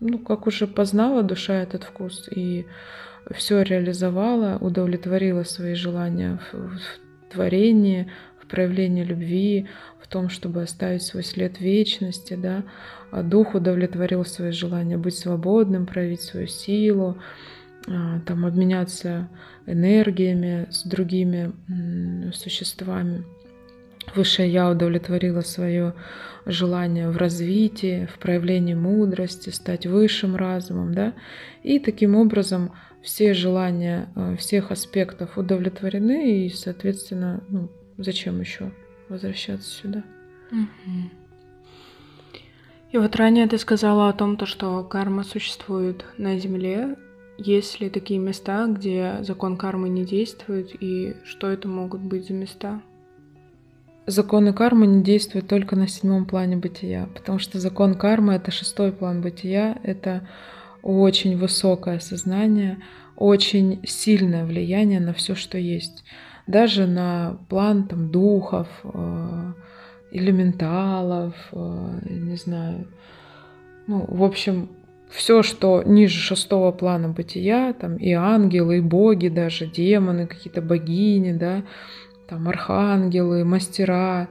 ну, 0.00 0.18
как 0.18 0.46
уже 0.46 0.66
познала 0.66 1.22
душа 1.22 1.54
этот 1.54 1.84
вкус 1.84 2.28
и 2.34 2.66
все 3.34 3.62
реализовала, 3.62 4.58
удовлетворила 4.60 5.44
свои 5.44 5.74
желания 5.74 6.40
в, 6.52 6.78
в 6.78 7.32
творении, 7.32 8.10
в 8.42 8.48
проявлении 8.48 9.04
любви, 9.04 9.66
в 10.00 10.08
том, 10.08 10.28
чтобы 10.28 10.62
оставить 10.62 11.02
свой 11.02 11.24
след 11.24 11.60
вечности, 11.60 12.34
да, 12.34 12.64
а 13.05 13.05
дух 13.22 13.54
удовлетворил 13.54 14.24
свои 14.24 14.50
желания 14.50 14.98
быть 14.98 15.16
свободным, 15.16 15.86
проявить 15.86 16.22
свою 16.22 16.46
силу, 16.46 17.18
а, 17.86 18.20
там 18.26 18.44
обменяться 18.44 19.28
энергиями 19.66 20.66
с 20.70 20.84
другими 20.84 21.52
существами. 22.32 23.24
Высшее 24.14 24.52
Я 24.52 24.70
удовлетворило 24.70 25.40
свое 25.40 25.94
желание 26.46 27.10
в 27.10 27.16
развитии, 27.16 28.06
в 28.06 28.18
проявлении 28.18 28.74
мудрости, 28.74 29.50
стать 29.50 29.86
высшим 29.86 30.36
разумом, 30.36 30.94
да, 30.94 31.12
и 31.64 31.80
таким 31.80 32.14
образом 32.14 32.72
все 33.02 33.34
желания 33.34 34.08
а, 34.14 34.36
всех 34.36 34.70
аспектов 34.70 35.38
удовлетворены, 35.38 36.46
и, 36.46 36.50
соответственно, 36.50 37.42
ну, 37.48 37.70
зачем 37.98 38.40
еще 38.40 38.72
возвращаться 39.08 39.68
сюда? 39.68 40.04
Угу. 40.50 41.25
И 42.92 42.98
вот 42.98 43.16
ранее 43.16 43.46
ты 43.46 43.58
сказала 43.58 44.08
о 44.08 44.12
том, 44.12 44.36
то, 44.36 44.46
что 44.46 44.82
карма 44.84 45.24
существует 45.24 46.04
на 46.18 46.38
Земле. 46.38 46.96
Есть 47.38 47.80
ли 47.80 47.90
такие 47.90 48.18
места, 48.18 48.66
где 48.66 49.18
закон 49.20 49.56
кармы 49.56 49.88
не 49.88 50.04
действует, 50.04 50.70
и 50.80 51.16
что 51.24 51.48
это 51.48 51.68
могут 51.68 52.00
быть 52.00 52.28
за 52.28 52.32
места? 52.32 52.80
Законы 54.06 54.52
кармы 54.52 54.86
не 54.86 55.02
действуют 55.02 55.48
только 55.48 55.74
на 55.74 55.88
седьмом 55.88 56.26
плане 56.26 56.56
бытия, 56.56 57.08
потому 57.12 57.40
что 57.40 57.58
закон 57.58 57.94
кармы— 57.94 58.34
это 58.34 58.52
шестой 58.52 58.92
план 58.92 59.20
бытия, 59.20 59.78
это 59.82 60.28
очень 60.80 61.36
высокое 61.36 61.98
сознание, 61.98 62.78
очень 63.16 63.80
сильное 63.84 64.46
влияние 64.46 65.00
на 65.00 65.12
все, 65.12 65.34
что 65.34 65.58
есть. 65.58 66.04
Даже 66.46 66.86
на 66.86 67.38
план 67.48 67.88
там, 67.88 68.12
духов, 68.12 68.68
э, 68.84 69.52
элементалов, 70.10 71.34
э, 71.52 71.98
не 72.08 72.36
знаю. 72.36 72.86
Ну, 73.86 74.04
в 74.08 74.22
общем, 74.22 74.68
все, 75.08 75.42
что 75.42 75.82
ниже 75.84 76.18
шестого 76.18 76.72
плана 76.72 77.08
бытия, 77.08 77.72
там 77.72 77.96
и 77.96 78.12
ангелы, 78.12 78.78
и 78.78 78.80
боги 78.80 79.28
даже, 79.28 79.66
демоны, 79.66 80.26
какие-то 80.26 80.62
богини, 80.62 81.32
да, 81.32 81.62
там 82.28 82.48
архангелы, 82.48 83.44
мастера, 83.44 84.28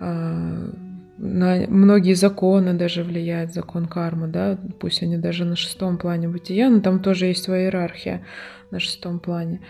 э, 0.00 0.70
на 1.16 1.64
многие 1.68 2.14
законы 2.14 2.74
даже 2.74 3.04
влияет 3.04 3.52
закон 3.52 3.86
кармы, 3.86 4.26
да, 4.28 4.58
пусть 4.80 5.02
они 5.02 5.16
даже 5.16 5.44
на 5.44 5.56
шестом 5.56 5.98
плане 5.98 6.28
бытия, 6.28 6.68
но 6.70 6.80
там 6.80 7.00
тоже 7.00 7.26
есть 7.26 7.44
своя 7.44 7.64
иерархия 7.66 8.24
на 8.70 8.80
шестом 8.80 9.20
плане. 9.20 9.60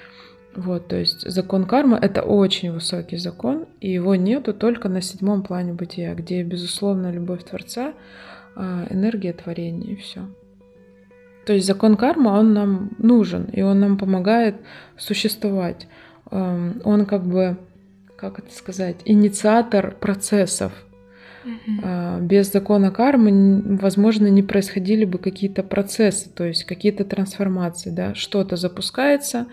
Вот, 0.56 0.88
то 0.88 0.96
есть 0.96 1.28
закон 1.28 1.66
кармы— 1.66 1.98
это 2.02 2.22
очень 2.22 2.72
высокий 2.72 3.16
закон, 3.16 3.66
и 3.80 3.90
его 3.90 4.14
нету 4.14 4.54
только 4.54 4.88
на 4.88 5.00
седьмом 5.00 5.42
плане 5.42 5.72
бытия, 5.72 6.14
где, 6.14 6.42
безусловно, 6.42 7.10
любовь 7.10 7.44
Творца, 7.44 7.94
а, 8.56 8.86
энергия 8.90 9.32
творения 9.32 9.92
и 9.92 9.96
все. 9.96 10.28
То 11.44 11.52
есть 11.52 11.66
закон 11.66 11.96
кармы, 11.96 12.30
он 12.30 12.54
нам 12.54 12.90
нужен, 12.98 13.44
и 13.52 13.62
он 13.62 13.80
нам 13.80 13.98
помогает 13.98 14.56
существовать. 14.96 15.86
Эм, 16.30 16.80
он 16.84 17.04
как 17.04 17.26
бы, 17.26 17.58
как 18.16 18.38
это 18.38 18.52
сказать, 18.52 18.96
инициатор 19.04 19.94
процессов. 19.94 20.72
Mm-hmm. 21.44 22.22
Без 22.22 22.50
закона 22.52 22.90
кармы, 22.90 23.62
возможно, 23.78 24.28
не 24.28 24.42
происходили 24.42 25.04
бы 25.04 25.18
какие-то 25.18 25.62
процессы, 25.62 26.30
то 26.30 26.44
есть 26.44 26.64
какие-то 26.64 27.04
трансформации, 27.04 27.90
да, 27.90 28.14
что-то 28.14 28.56
запускается, 28.56 29.46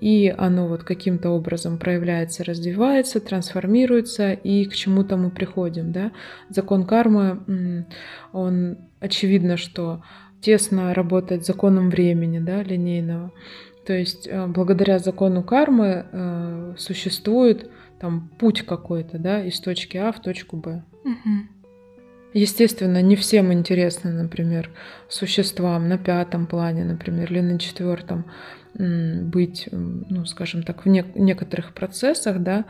и 0.00 0.34
оно 0.36 0.68
вот 0.68 0.84
каким-то 0.84 1.30
образом 1.30 1.78
проявляется, 1.78 2.44
развивается, 2.44 3.20
трансформируется, 3.20 4.32
и 4.32 4.64
к 4.64 4.74
чему-то 4.74 5.16
мы 5.16 5.30
приходим, 5.30 5.92
да. 5.92 6.12
Закон 6.48 6.86
кармы, 6.86 7.86
он 8.32 8.78
очевидно, 9.00 9.56
что 9.56 10.02
тесно 10.40 10.92
работает 10.92 11.44
с 11.44 11.46
законом 11.46 11.88
времени, 11.88 12.38
да, 12.40 12.62
линейного. 12.62 13.32
То 13.86 13.92
есть 13.94 14.28
э, 14.28 14.46
благодаря 14.46 14.98
закону 14.98 15.42
кармы 15.42 16.04
э, 16.10 16.74
существует 16.78 17.70
там 18.02 18.28
путь 18.36 18.62
какой-то, 18.62 19.16
да, 19.18 19.44
из 19.44 19.60
точки 19.60 19.96
А 19.96 20.10
в 20.10 20.20
точку 20.20 20.56
Б. 20.56 20.82
Естественно, 22.34 23.00
не 23.00 23.14
всем 23.14 23.52
интересно, 23.52 24.10
например, 24.10 24.70
существам 25.08 25.88
на 25.88 25.98
пятом 25.98 26.46
плане, 26.46 26.84
например, 26.84 27.32
или 27.32 27.40
на 27.40 27.58
четвертом 27.60 28.24
быть, 28.74 29.68
ну, 29.70 30.24
скажем 30.24 30.64
так, 30.64 30.84
в 30.84 30.88
некоторых 30.88 31.74
процессах, 31.74 32.40
да, 32.40 32.64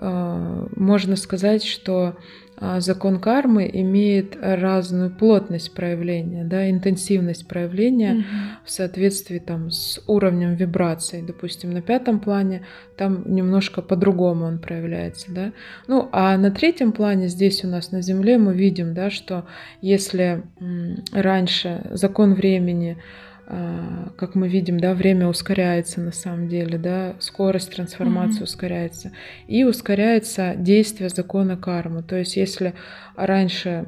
можно 0.00 1.16
сказать, 1.16 1.64
что 1.64 2.16
а, 2.60 2.80
закон 2.80 3.20
кармы 3.20 3.70
имеет 3.72 4.36
разную 4.40 5.10
плотность 5.10 5.74
проявления, 5.74 6.44
да, 6.44 6.68
интенсивность 6.68 7.46
проявления 7.46 8.14
mm-hmm. 8.14 8.64
в 8.64 8.70
соответствии 8.70 9.38
там, 9.38 9.70
с 9.70 10.02
уровнем 10.08 10.54
вибраций. 10.54 11.22
Допустим, 11.22 11.70
на 11.70 11.82
пятом 11.82 12.18
плане 12.18 12.62
там 12.96 13.22
немножко 13.32 13.80
по-другому 13.80 14.46
он 14.46 14.58
проявляется. 14.58 15.32
Да? 15.32 15.52
Ну, 15.86 16.08
а 16.10 16.36
на 16.36 16.50
третьем 16.50 16.90
плане 16.90 17.28
здесь 17.28 17.64
у 17.64 17.68
нас 17.68 17.92
на 17.92 18.02
Земле 18.02 18.38
мы 18.38 18.54
видим, 18.54 18.92
да, 18.92 19.10
что 19.10 19.46
если 19.80 20.42
раньше 21.12 21.86
закон 21.92 22.34
времени 22.34 22.98
как 23.48 24.34
мы 24.34 24.46
видим, 24.46 24.78
да, 24.78 24.92
время 24.92 25.26
ускоряется 25.26 26.02
на 26.02 26.12
самом 26.12 26.48
деле, 26.48 26.76
да, 26.76 27.14
скорость 27.18 27.74
трансформации 27.74 28.40
mm-hmm. 28.40 28.44
ускоряется. 28.44 29.12
И 29.46 29.64
ускоряется 29.64 30.54
действие 30.54 31.08
закона 31.08 31.56
кармы. 31.56 32.02
То 32.02 32.16
есть 32.16 32.36
если 32.36 32.74
раньше 33.16 33.86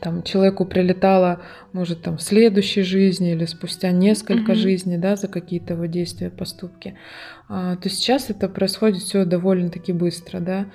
там 0.00 0.22
человеку 0.22 0.66
прилетало, 0.66 1.40
может, 1.72 2.02
там 2.02 2.18
в 2.18 2.22
следующей 2.22 2.82
жизни 2.82 3.32
или 3.32 3.46
спустя 3.46 3.92
несколько 3.92 4.52
mm-hmm. 4.52 4.56
жизней, 4.56 4.98
да, 4.98 5.16
за 5.16 5.28
какие-то 5.28 5.74
его 5.74 5.86
действия, 5.86 6.30
поступки, 6.30 6.98
а, 7.48 7.76
то 7.76 7.88
сейчас 7.88 8.28
это 8.28 8.48
происходит 8.48 9.02
все 9.02 9.24
довольно-таки 9.24 9.92
быстро, 9.92 10.40
да, 10.40 10.66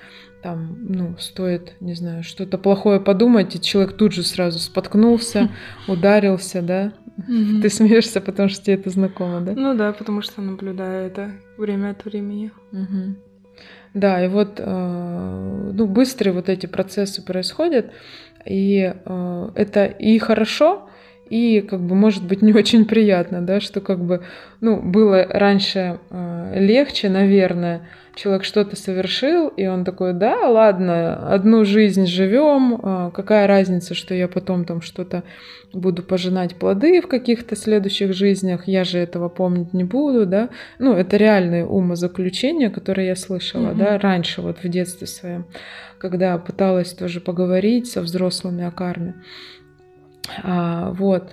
там, 0.42 0.86
ну, 0.88 1.16
стоит, 1.18 1.74
не 1.80 1.94
знаю, 1.94 2.22
что-то 2.22 2.56
плохое 2.58 3.00
подумать, 3.00 3.54
и 3.54 3.60
человек 3.60 3.96
тут 3.96 4.12
же 4.12 4.22
сразу 4.22 4.58
споткнулся, 4.58 5.50
ударился, 5.88 6.62
да, 6.62 6.92
Mm-hmm. 7.28 7.60
Ты 7.62 7.68
смеешься, 7.68 8.20
потому 8.20 8.48
что 8.48 8.64
тебе 8.64 8.74
это 8.74 8.90
знакомо, 8.90 9.40
да? 9.40 9.52
Ну 9.56 9.74
да, 9.74 9.92
потому 9.92 10.22
что 10.22 10.42
наблюдаю 10.42 11.06
это 11.06 11.32
время 11.58 11.90
от 11.90 12.04
времени. 12.04 12.50
Mm-hmm. 12.72 13.14
Да, 13.94 14.24
и 14.24 14.28
вот 14.28 14.54
э, 14.58 15.70
ну, 15.74 15.86
быстрые 15.86 16.32
вот 16.32 16.48
эти 16.48 16.66
процессы 16.66 17.24
происходят, 17.24 17.92
и 18.44 18.94
э, 19.04 19.50
это 19.54 19.84
и 19.86 20.18
хорошо, 20.18 20.88
и 21.30 21.60
как 21.60 21.80
бы 21.80 21.94
может 21.94 22.24
быть 22.24 22.42
не 22.42 22.52
очень 22.52 22.84
приятно, 22.84 23.40
да, 23.40 23.60
что 23.60 23.80
как 23.80 24.00
бы, 24.00 24.22
ну, 24.60 24.82
было 24.82 25.24
раньше 25.24 26.00
э, 26.10 26.54
легче, 26.56 27.08
наверное, 27.08 27.88
человек 28.16 28.42
что-то 28.42 28.74
совершил, 28.74 29.46
и 29.46 29.64
он 29.66 29.84
такой, 29.84 30.12
да, 30.12 30.48
ладно, 30.48 31.32
одну 31.32 31.64
жизнь 31.64 32.06
живем, 32.06 32.74
э, 32.74 33.10
какая 33.14 33.46
разница, 33.46 33.94
что 33.94 34.12
я 34.12 34.26
потом 34.26 34.64
там 34.64 34.82
что-то 34.82 35.22
буду 35.72 36.02
пожинать 36.02 36.56
плоды 36.56 37.00
в 37.00 37.06
каких-то 37.06 37.54
следующих 37.54 38.12
жизнях, 38.12 38.66
я 38.66 38.82
же 38.82 38.98
этого 38.98 39.28
помнить 39.28 39.72
не 39.72 39.84
буду, 39.84 40.26
да, 40.26 40.48
ну, 40.80 40.94
это 40.94 41.16
реальные 41.16 41.64
умозаключения, 41.64 42.70
которые 42.70 43.06
я 43.06 43.14
слышала, 43.14 43.68
mm-hmm. 43.68 43.78
да, 43.78 43.98
раньше 43.98 44.42
вот 44.42 44.64
в 44.64 44.68
детстве 44.68 45.06
своем, 45.06 45.46
когда 45.98 46.36
пыталась 46.38 46.92
тоже 46.92 47.20
поговорить 47.20 47.86
со 47.86 48.00
взрослыми 48.00 48.64
о 48.64 48.72
карме. 48.72 49.14
А, 50.42 50.90
вот. 50.92 51.32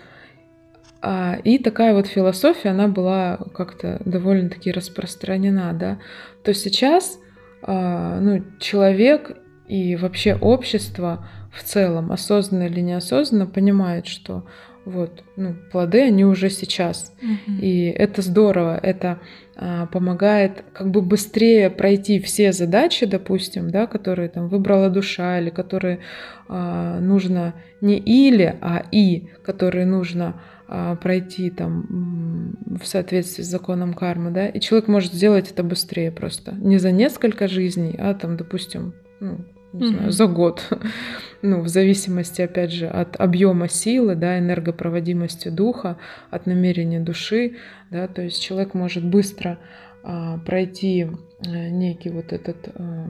А, 1.02 1.38
и 1.44 1.60
такая 1.60 1.94
вот 1.94 2.08
философия, 2.08 2.70
она 2.70 2.88
была 2.88 3.38
как-то 3.54 4.02
довольно-таки 4.06 4.72
распространена, 4.72 5.74
да. 5.74 6.00
То 6.44 6.54
сейчас 6.54 7.20
а, 7.62 8.20
ну, 8.20 8.44
человек 8.60 9.38
и 9.68 9.96
вообще 9.96 10.36
общество 10.36 11.28
в 11.52 11.64
целом, 11.64 12.12
осознанно 12.12 12.64
или 12.64 12.82
неосознанно, 12.82 13.48
понимает, 13.48 14.08
что 14.08 14.46
вот, 14.88 15.24
ну, 15.36 15.54
плоды, 15.72 16.02
они 16.02 16.24
уже 16.24 16.50
сейчас. 16.50 17.14
Mm-hmm. 17.22 17.60
И 17.60 17.86
это 17.90 18.22
здорово, 18.22 18.80
это 18.82 19.20
а, 19.58 19.86
помогает 19.88 20.64
как 20.72 20.92
бы 20.92 21.02
быстрее 21.02 21.70
пройти 21.70 22.20
все 22.20 22.54
задачи, 22.54 23.06
допустим, 23.06 23.70
да, 23.70 23.86
которые 23.86 24.30
там 24.30 24.48
выбрала 24.48 24.90
душа, 24.90 25.40
или 25.40 25.50
которые 25.50 26.00
а, 26.48 27.00
нужно 27.02 27.54
не 27.82 27.98
или, 27.98 28.58
а 28.62 28.86
и, 28.92 29.28
которые 29.44 29.86
нужно 29.86 30.42
а, 30.70 30.96
пройти 30.96 31.50
там 31.50 32.56
в 32.80 32.86
соответствии 32.86 33.44
с 33.44 33.48
законом 33.48 33.94
кармы, 33.94 34.32
да, 34.32 34.48
и 34.48 34.62
человек 34.62 34.88
может 34.88 35.12
сделать 35.12 35.52
это 35.52 35.64
быстрее 35.64 36.12
просто. 36.12 36.54
Не 36.54 36.78
за 36.78 36.92
несколько 36.92 37.50
жизней, 37.50 37.94
а 37.98 38.14
там, 38.14 38.38
допустим, 38.38 38.94
ну, 39.20 39.40
не 39.80 39.88
знаю, 39.88 40.12
за 40.12 40.28
год. 40.28 40.68
ну, 41.42 41.62
в 41.62 41.68
зависимости, 41.68 42.42
опять 42.42 42.72
же, 42.72 42.88
от 42.88 43.20
объема 43.20 43.68
силы, 43.68 44.16
да, 44.16 44.40
энергопроводимости 44.40 45.50
духа, 45.50 45.98
от 46.30 46.46
намерения 46.46 47.00
души, 47.00 47.58
да, 47.92 48.08
то 48.08 48.22
есть 48.22 48.42
человек 48.42 48.74
может 48.74 49.06
быстро 49.06 49.60
а, 50.04 50.38
пройти 50.40 51.08
а, 51.46 51.70
некий 51.70 52.10
вот 52.10 52.34
этот 52.34 52.70
а, 52.76 53.08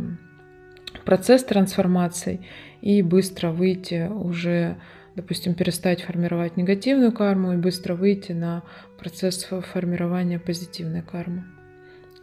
процесс 1.06 1.44
трансформации 1.44 2.46
и 2.82 3.02
быстро 3.02 3.52
выйти 3.52 4.08
уже 4.10 4.78
допустим, 5.16 5.56
перестать 5.56 6.04
формировать 6.04 6.58
негативную 6.58 7.12
карму 7.12 7.54
и 7.54 7.58
быстро 7.58 7.96
выйти 7.96 8.34
на 8.34 8.62
процесс 9.00 9.44
формирования 9.74 10.38
позитивной 10.38 11.02
кармы 11.02 11.44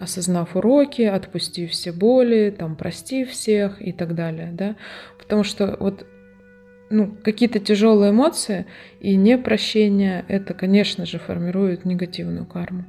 осознав 0.01 0.57
уроки, 0.57 1.03
отпустив 1.03 1.71
все 1.71 1.93
боли, 1.93 2.55
там, 2.57 2.77
простив 2.77 3.31
всех 3.31 3.81
и 3.81 3.93
так 3.93 4.15
далее, 4.15 4.51
да, 4.53 4.77
потому 5.19 5.45
что 5.45 5.77
вот 5.79 6.07
ну, 6.91 7.17
какие-то 7.25 7.61
тяжелые 7.61 8.11
эмоции 8.11 8.67
и 9.01 9.17
непрощение, 9.17 10.25
это, 10.29 10.55
конечно 10.55 11.07
же, 11.07 11.19
формирует 11.19 11.85
негативную 11.85 12.47
карму. 12.47 12.85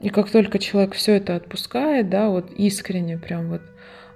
И 0.00 0.10
как 0.10 0.30
только 0.30 0.58
человек 0.58 0.94
все 0.94 1.14
это 1.14 1.36
отпускает, 1.36 2.10
да, 2.10 2.28
вот 2.28 2.52
искренне 2.52 3.16
прям 3.16 3.48
вот 3.48 3.62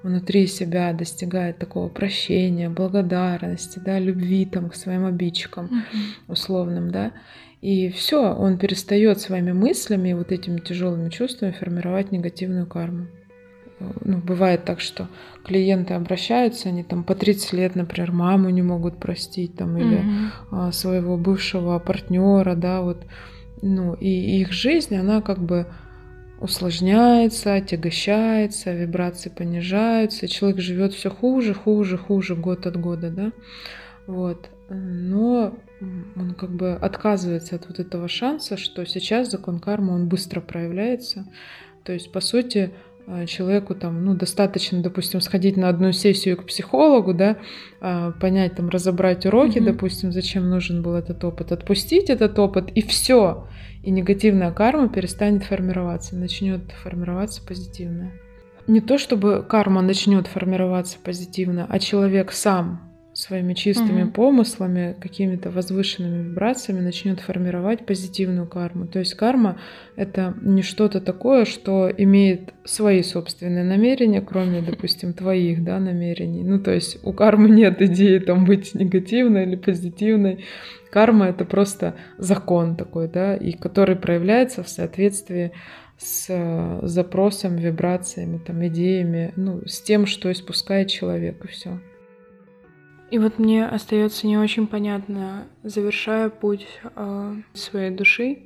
внутри 0.02 0.46
себя 0.46 0.92
достигает 0.92 1.58
такого 1.58 1.88
прощения, 1.88 2.68
благодарности, 2.68 3.78
да, 3.78 3.98
любви 3.98 4.44
там 4.44 4.70
к 4.70 4.74
своим 4.74 5.06
обидчикам 5.06 5.66
mm-hmm. 5.66 6.32
условным, 6.32 6.90
да, 6.90 7.12
и 7.60 7.90
все, 7.90 8.34
он 8.34 8.56
перестает 8.56 9.20
своими 9.20 9.52
мыслями 9.52 10.10
и 10.10 10.14
вот 10.14 10.32
этими 10.32 10.60
тяжелыми 10.60 11.10
чувствами 11.10 11.50
формировать 11.52 12.10
негативную 12.10 12.66
карму. 12.66 13.06
Ну, 14.04 14.18
бывает 14.18 14.64
так, 14.64 14.80
что 14.80 15.08
клиенты 15.44 15.94
обращаются, 15.94 16.68
они 16.68 16.82
там 16.82 17.02
по 17.02 17.14
30 17.14 17.52
лет, 17.54 17.76
например, 17.76 18.12
маму 18.12 18.50
не 18.50 18.60
могут 18.60 18.98
простить, 18.98 19.56
там, 19.56 19.76
или 19.78 20.04
mm-hmm. 20.50 20.72
своего 20.72 21.16
бывшего 21.16 21.78
партнера, 21.78 22.54
да, 22.54 22.82
вот, 22.82 23.06
ну, 23.62 23.94
и 23.94 24.40
их 24.40 24.52
жизнь, 24.52 24.94
она 24.96 25.22
как 25.22 25.38
бы 25.38 25.66
усложняется, 26.40 27.54
отягощается, 27.54 28.74
вибрации 28.74 29.30
понижаются, 29.30 30.28
человек 30.28 30.60
живет 30.60 30.92
все 30.92 31.08
хуже, 31.10 31.54
хуже, 31.54 31.96
хуже 31.96 32.36
год 32.36 32.66
от 32.66 32.78
года, 32.78 33.10
да, 33.10 33.32
вот. 34.06 34.50
Но 34.68 35.54
он 35.80 36.34
как 36.34 36.50
бы 36.50 36.72
отказывается 36.74 37.56
от 37.56 37.66
вот 37.68 37.78
этого 37.78 38.08
шанса, 38.08 38.56
что 38.56 38.84
сейчас 38.84 39.30
закон 39.30 39.60
кармы, 39.60 39.94
он 39.94 40.08
быстро 40.08 40.40
проявляется. 40.40 41.26
То 41.84 41.92
есть, 41.92 42.12
по 42.12 42.20
сути, 42.20 42.72
э, 43.06 43.26
человеку 43.26 43.74
там, 43.74 44.04
ну, 44.04 44.14
достаточно, 44.14 44.82
допустим, 44.82 45.20
сходить 45.20 45.56
на 45.56 45.68
одну 45.68 45.92
сессию 45.92 46.36
к 46.36 46.46
психологу, 46.46 47.14
да, 47.14 47.38
а, 47.80 48.12
понять, 48.12 48.56
там, 48.56 48.68
разобрать 48.68 49.24
уроки, 49.24 49.58
mm-hmm. 49.58 49.64
допустим, 49.64 50.12
зачем 50.12 50.50
нужен 50.50 50.82
был 50.82 50.94
этот 50.94 51.24
опыт, 51.24 51.52
отпустить 51.52 52.10
этот 52.10 52.38
опыт, 52.38 52.70
и 52.74 52.82
все. 52.82 53.48
И 53.82 53.90
негативная 53.90 54.52
карма 54.52 54.90
перестанет 54.90 55.44
формироваться, 55.44 56.14
начнет 56.14 56.70
формироваться 56.72 57.42
позитивная. 57.42 58.12
Не 58.66 58.82
то, 58.82 58.98
чтобы 58.98 59.42
карма 59.48 59.80
начнет 59.80 60.26
формироваться 60.26 60.98
позитивно, 61.02 61.66
а 61.68 61.78
человек 61.78 62.30
сам 62.32 62.89
своими 63.20 63.54
чистыми 63.54 64.04
угу. 64.04 64.12
помыслами, 64.12 64.96
какими-то 65.00 65.50
возвышенными 65.50 66.28
вибрациями 66.28 66.80
начнет 66.80 67.20
формировать 67.20 67.84
позитивную 67.86 68.46
карму. 68.46 68.86
То 68.86 68.98
есть 68.98 69.14
карма 69.14 69.58
это 69.96 70.34
не 70.40 70.62
что-то 70.62 71.00
такое, 71.00 71.44
что 71.44 71.90
имеет 71.90 72.54
свои 72.64 73.02
собственные 73.02 73.64
намерения, 73.64 74.20
кроме, 74.20 74.60
допустим, 74.70 75.12
твоих 75.12 75.62
да, 75.62 75.78
намерений. 75.78 76.42
Ну, 76.42 76.60
то 76.60 76.72
есть 76.72 76.98
у 77.04 77.12
кармы 77.12 77.50
нет 77.50 77.82
идеи 77.82 78.18
там 78.18 78.44
быть 78.44 78.74
негативной 78.74 79.44
или 79.44 79.56
позитивной. 79.56 80.44
Карма 80.90 81.28
это 81.28 81.44
просто 81.44 81.94
закон 82.18 82.74
такой, 82.74 83.08
да, 83.08 83.36
и 83.36 83.52
который 83.52 83.96
проявляется 83.96 84.62
в 84.62 84.68
соответствии 84.68 85.52
с 85.98 86.26
э, 86.30 86.80
запросом, 86.82 87.56
вибрациями, 87.56 88.38
там, 88.38 88.66
идеями, 88.66 89.32
ну, 89.36 89.60
с 89.66 89.80
тем, 89.82 90.06
что 90.06 90.32
испускает 90.32 90.88
человек, 90.88 91.44
и 91.44 91.48
все. 91.48 91.78
И 93.10 93.18
вот 93.18 93.38
мне 93.38 93.66
остается 93.66 94.26
не 94.26 94.38
очень 94.38 94.66
понятно, 94.66 95.46
завершая 95.64 96.30
путь 96.30 96.66
э, 96.82 97.34
своей 97.54 97.90
души, 97.90 98.38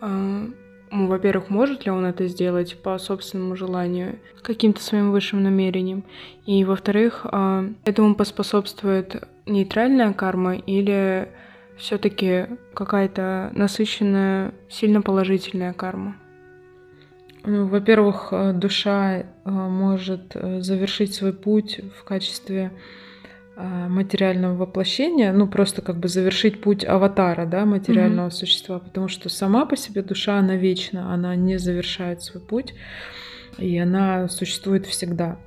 э, 0.00 0.46
во-первых, 0.90 1.48
может 1.50 1.86
ли 1.86 1.90
он 1.90 2.04
это 2.04 2.26
сделать 2.26 2.76
по 2.82 2.98
собственному 2.98 3.56
желанию, 3.56 4.18
каким-то 4.42 4.80
своим 4.80 5.10
высшим 5.12 5.42
намерением, 5.42 6.04
и 6.44 6.64
во-вторых, 6.64 7.24
э, 7.30 7.68
этому 7.84 8.14
поспособствует 8.14 9.28
нейтральная 9.46 10.12
карма 10.12 10.56
или 10.56 11.28
все-таки 11.76 12.46
какая-то 12.74 13.50
насыщенная, 13.54 14.54
сильно 14.68 15.02
положительная 15.02 15.72
карма? 15.72 16.16
Ну, 17.44 17.66
во-первых, 17.66 18.28
э, 18.30 18.52
душа 18.52 19.18
э, 19.18 19.24
может 19.44 20.34
э, 20.34 20.60
завершить 20.62 21.14
свой 21.14 21.32
путь 21.32 21.80
в 21.98 22.04
качестве 22.04 22.72
материального 23.56 24.56
воплощения, 24.56 25.32
ну 25.32 25.46
просто 25.46 25.80
как 25.80 25.98
бы 25.98 26.08
завершить 26.08 26.60
путь 26.60 26.84
аватара, 26.84 27.46
да, 27.46 27.64
материального 27.64 28.28
mm-hmm. 28.28 28.32
существа, 28.32 28.78
потому 28.80 29.08
что 29.08 29.28
сама 29.28 29.64
по 29.64 29.76
себе 29.76 30.02
душа, 30.02 30.38
она 30.38 30.56
вечна, 30.56 31.14
она 31.14 31.36
не 31.36 31.58
завершает 31.58 32.22
свой 32.22 32.42
путь, 32.42 32.74
и 33.58 33.78
она 33.78 34.28
существует 34.28 34.86
всегда. 34.86 35.38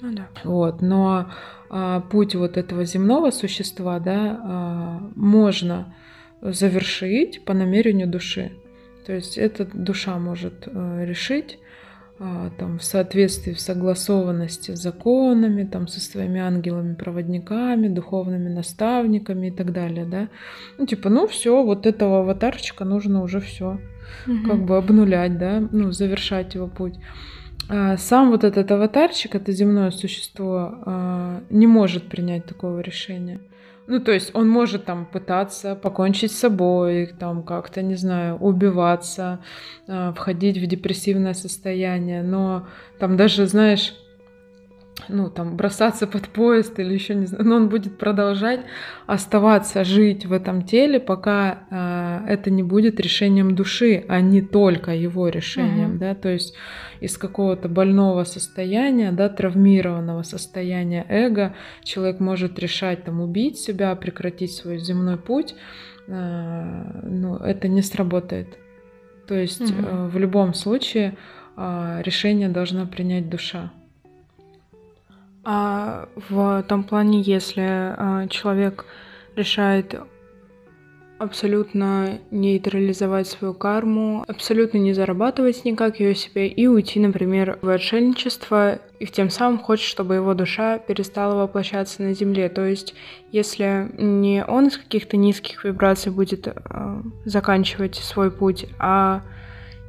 Ну 0.00 0.12
да. 0.14 0.28
Вот, 0.44 0.82
но 0.82 1.30
а, 1.70 2.00
путь 2.00 2.34
вот 2.34 2.56
этого 2.56 2.84
земного 2.84 3.30
существа, 3.30 3.98
да, 3.98 4.40
а, 4.42 5.10
можно 5.16 5.94
завершить 6.40 7.44
по 7.44 7.54
намерению 7.54 8.08
души. 8.08 8.52
То 9.06 9.12
есть 9.12 9.38
эта 9.38 9.64
душа 9.64 10.18
может 10.18 10.68
а, 10.68 11.04
решить 11.04 11.58
а, 11.58 11.65
там, 12.18 12.78
в 12.78 12.84
соответствии, 12.84 13.52
в 13.52 13.60
согласованности 13.60 14.74
с 14.74 14.80
законами, 14.80 15.64
там, 15.64 15.86
со 15.88 16.00
своими 16.00 16.40
ангелами-проводниками, 16.40 17.88
духовными 17.88 18.48
наставниками 18.48 19.48
и 19.48 19.50
так 19.50 19.72
далее, 19.72 20.04
да. 20.04 20.28
Ну, 20.78 20.86
типа, 20.86 21.10
ну 21.10 21.26
все, 21.26 21.62
вот 21.62 21.86
этого 21.86 22.20
аватарчика 22.20 22.84
нужно 22.84 23.22
уже 23.22 23.40
все 23.40 23.78
угу. 24.26 24.48
как 24.48 24.64
бы 24.64 24.76
обнулять, 24.76 25.38
да, 25.38 25.62
ну, 25.70 25.92
завершать 25.92 26.54
его 26.54 26.66
путь. 26.66 26.94
А 27.68 27.96
сам 27.96 28.30
вот 28.30 28.44
этот 28.44 28.70
аватарчик, 28.70 29.34
это 29.34 29.50
земное 29.52 29.90
существо, 29.90 30.78
а, 30.84 31.42
не 31.50 31.66
может 31.66 32.04
принять 32.04 32.46
такого 32.46 32.80
решения. 32.80 33.40
Ну, 33.86 34.00
то 34.00 34.12
есть 34.12 34.34
он 34.34 34.48
может 34.48 34.84
там 34.84 35.06
пытаться 35.06 35.76
покончить 35.76 36.32
с 36.32 36.38
собой, 36.38 37.14
там 37.18 37.42
как-то, 37.42 37.82
не 37.82 37.94
знаю, 37.94 38.36
убиваться, 38.36 39.40
а, 39.86 40.12
входить 40.12 40.58
в 40.58 40.66
депрессивное 40.66 41.34
состояние, 41.34 42.22
но 42.22 42.66
там 42.98 43.16
даже, 43.16 43.46
знаешь, 43.46 43.94
ну, 45.08 45.30
там, 45.30 45.56
бросаться 45.56 46.06
под 46.06 46.28
поезд 46.28 46.78
или 46.78 46.94
еще 46.94 47.14
не 47.14 47.26
знаю, 47.26 47.44
но 47.44 47.56
он 47.56 47.68
будет 47.68 47.98
продолжать 47.98 48.60
оставаться, 49.06 49.84
жить 49.84 50.26
в 50.26 50.32
этом 50.32 50.62
теле, 50.62 50.98
пока 50.98 51.66
э, 51.70 52.32
это 52.32 52.50
не 52.50 52.62
будет 52.62 52.98
решением 52.98 53.54
души, 53.54 54.04
а 54.08 54.20
не 54.20 54.42
только 54.42 54.92
его 54.92 55.28
решением, 55.28 55.90
угу. 55.92 55.98
да, 55.98 56.14
то 56.14 56.28
есть 56.28 56.54
из 57.00 57.18
какого-то 57.18 57.68
больного 57.68 58.24
состояния, 58.24 59.12
да, 59.12 59.28
травмированного 59.28 60.22
состояния 60.22 61.04
эго 61.08 61.54
человек 61.84 62.20
может 62.20 62.58
решать 62.58 63.04
там 63.04 63.20
убить 63.20 63.58
себя, 63.58 63.94
прекратить 63.96 64.52
свой 64.52 64.78
земной 64.78 65.18
путь, 65.18 65.54
э, 66.08 67.00
ну, 67.02 67.36
это 67.36 67.68
не 67.68 67.82
сработает. 67.82 68.58
То 69.28 69.34
есть 69.34 69.60
угу. 69.60 69.86
э, 69.86 70.08
в 70.08 70.18
любом 70.18 70.54
случае 70.54 71.16
э, 71.56 72.02
решение 72.02 72.48
должна 72.48 72.86
принять 72.86 73.28
душа. 73.28 73.72
А 75.48 76.08
в 76.28 76.64
том 76.64 76.82
плане, 76.82 77.20
если 77.20 77.62
а, 77.62 78.26
человек 78.26 78.84
решает 79.36 79.94
абсолютно 81.18 82.18
нейтрализовать 82.32 83.28
свою 83.28 83.54
карму, 83.54 84.24
абсолютно 84.26 84.78
не 84.78 84.92
зарабатывать 84.92 85.64
никак 85.64 86.00
ее 86.00 86.16
себе 86.16 86.48
и 86.48 86.66
уйти, 86.66 86.98
например, 86.98 87.60
в 87.62 87.68
отшельничество, 87.68 88.80
и 88.98 89.06
тем 89.06 89.30
самым 89.30 89.60
хочет, 89.60 89.86
чтобы 89.86 90.16
его 90.16 90.34
душа 90.34 90.78
перестала 90.78 91.36
воплощаться 91.36 92.02
на 92.02 92.12
Земле. 92.12 92.48
То 92.48 92.66
есть, 92.66 92.94
если 93.30 93.88
не 93.98 94.44
он 94.44 94.66
из 94.66 94.76
каких-то 94.76 95.16
низких 95.16 95.62
вибраций 95.62 96.10
будет 96.10 96.48
э, 96.48 97.02
заканчивать 97.24 97.94
свой 97.94 98.32
путь, 98.32 98.66
а 98.80 99.22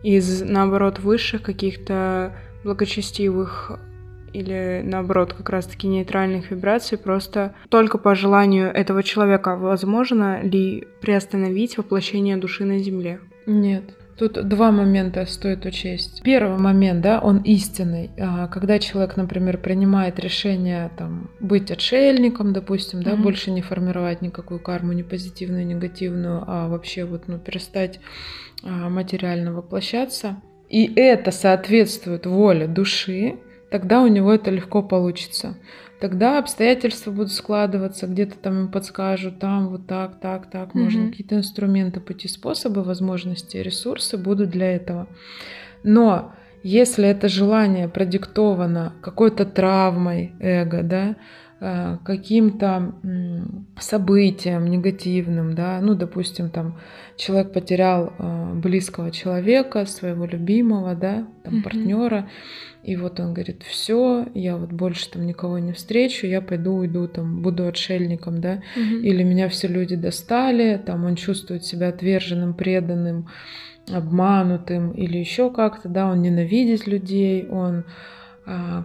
из, 0.03 0.43
наоборот, 0.43 0.99
высших 0.99 1.41
каких-то 1.41 2.37
благочестивых 2.63 3.79
или 4.37 4.81
наоборот 4.83 5.33
как 5.33 5.49
раз-таки 5.49 5.87
нейтральных 5.87 6.51
вибраций, 6.51 6.97
просто 6.97 7.55
только 7.69 7.97
по 7.97 8.13
желанию 8.13 8.69
этого 8.71 9.01
человека 9.01 9.55
возможно 9.55 10.41
ли 10.43 10.87
приостановить 11.01 11.77
воплощение 11.77 12.37
души 12.37 12.63
на 12.63 12.77
Земле? 12.77 13.19
Нет. 13.47 13.83
Тут 14.17 14.47
два 14.47 14.71
момента 14.71 15.25
стоит 15.25 15.65
учесть. 15.65 16.21
Первый 16.23 16.57
момент, 16.57 17.01
да, 17.01 17.19
он 17.19 17.37
истинный. 17.39 18.09
А, 18.19 18.47
когда 18.47 18.79
человек, 18.79 19.15
например, 19.15 19.59
принимает 19.59 20.19
решение 20.19 20.91
там, 20.97 21.29
быть 21.39 21.69
отшельником, 21.69 22.51
допустим, 22.51 23.03
да, 23.03 23.11
mm-hmm. 23.11 23.21
больше 23.21 23.51
не 23.51 23.61
формировать 23.61 24.21
никакую 24.21 24.59
карму, 24.59 24.93
ни 24.93 25.03
позитивную, 25.03 25.65
ни 25.67 25.73
негативную, 25.73 26.43
а 26.47 26.67
вообще 26.67 27.05
вот, 27.05 27.27
ну, 27.27 27.37
перестать 27.37 27.99
а, 28.63 28.89
материально 28.89 29.53
воплощаться. 29.53 30.41
И 30.67 30.91
это 30.95 31.31
соответствует 31.31 32.25
воле 32.25 32.67
души, 32.67 33.35
тогда 33.69 34.01
у 34.01 34.07
него 34.07 34.33
это 34.33 34.51
легко 34.51 34.83
получится. 34.83 35.57
Тогда 35.99 36.37
обстоятельства 36.37 37.11
будут 37.11 37.31
складываться, 37.31 38.05
где-то 38.05 38.37
там 38.37 38.65
им 38.65 38.71
подскажут, 38.71 39.39
там 39.39 39.69
вот 39.69 39.87
так, 39.87 40.19
так, 40.19 40.49
так, 40.49 40.69
mm-hmm. 40.69 40.79
можно 40.79 41.07
какие-то 41.09 41.35
инструменты, 41.37 41.99
пути, 41.99 42.27
способы, 42.27 42.83
возможности, 42.83 43.57
ресурсы 43.57 44.15
будут 44.17 44.51
для 44.51 44.75
этого. 44.75 45.07
Но 45.83 46.33
если 46.61 47.07
это 47.07 47.29
желание 47.29 47.87
продиктовано 47.89 48.93
какой-то 49.01 49.45
травмой 49.45 50.33
эго, 50.39 50.83
да, 50.83 51.15
каким-то 51.59 52.93
событием 53.79 54.65
негативным, 54.65 55.55
да, 55.55 55.79
ну, 55.81 55.95
допустим, 55.95 56.49
там 56.49 56.77
человек 57.15 57.51
потерял 57.51 58.13
э, 58.19 58.53
близкого 58.53 59.09
человека, 59.09 59.85
своего 59.85 60.25
любимого, 60.25 60.93
да, 60.93 61.27
там 61.43 61.55
mm-hmm. 61.55 61.63
партнера, 61.63 62.29
и 62.83 62.95
вот 62.95 63.19
он 63.19 63.33
говорит, 63.33 63.63
все, 63.63 64.27
я 64.35 64.55
вот 64.55 64.71
больше 64.71 65.09
там 65.09 65.25
никого 65.25 65.57
не 65.57 65.73
встречу, 65.73 66.27
я 66.27 66.41
пойду, 66.41 66.73
уйду, 66.73 67.07
там, 67.07 67.41
буду 67.41 67.67
отшельником, 67.67 68.39
да, 68.39 68.61
mm-hmm. 68.75 69.01
или 69.01 69.23
меня 69.23 69.49
все 69.49 69.67
люди 69.67 69.95
достали, 69.95 70.79
там 70.85 71.05
он 71.05 71.15
чувствует 71.15 71.65
себя 71.65 71.87
отверженным, 71.87 72.53
преданным, 72.53 73.29
обманутым 73.91 74.91
или 74.91 75.17
еще 75.17 75.49
как-то, 75.49 75.89
да, 75.89 76.11
он 76.11 76.21
ненавидит 76.21 76.85
людей, 76.85 77.47
он 77.47 77.83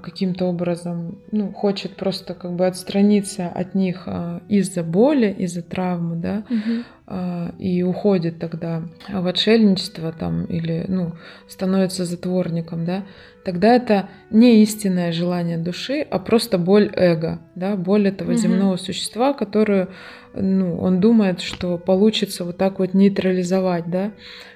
каким-то 0.03 0.46
образом 0.46 1.18
ну, 1.31 1.53
хочет 1.53 1.94
просто 1.94 2.35
как 2.35 2.53
бы 2.55 2.66
отстраниться 2.66 3.46
от 3.46 3.77
них 3.77 4.03
а, 4.07 4.42
из-за 4.48 4.83
боли, 4.83 5.33
из-за 5.38 5.62
травмы, 5.62 6.16
да, 6.16 6.44
угу. 6.51 7.62
и 7.62 7.83
уходит 7.85 8.40
тогда 8.40 8.83
в 9.09 9.25
отшельничество 9.25 10.11
там 10.11 10.46
или 10.46 10.85
ну, 10.88 11.12
становится 11.46 12.05
затворником, 12.05 12.85
да, 12.85 13.05
тогда 13.44 13.77
это 13.77 14.09
не 14.31 14.62
истинное 14.62 15.12
желание 15.12 15.59
души, 15.59 16.05
а 16.11 16.18
просто 16.18 16.59
боль 16.59 16.90
эго, 16.96 17.38
да, 17.55 17.77
боль 17.77 18.09
этого 18.09 18.33
угу. 18.33 18.38
земного 18.38 18.77
существа, 18.77 19.33
которую 19.33 19.90
ну, 20.35 20.77
он 20.79 20.98
думает, 20.98 21.40
что 21.40 21.79
получится 21.79 22.44
вот 22.44 22.57
так 22.57 22.81
вот 22.81 22.94
нейтрализовать, 22.94 23.88
да, 23.88 24.12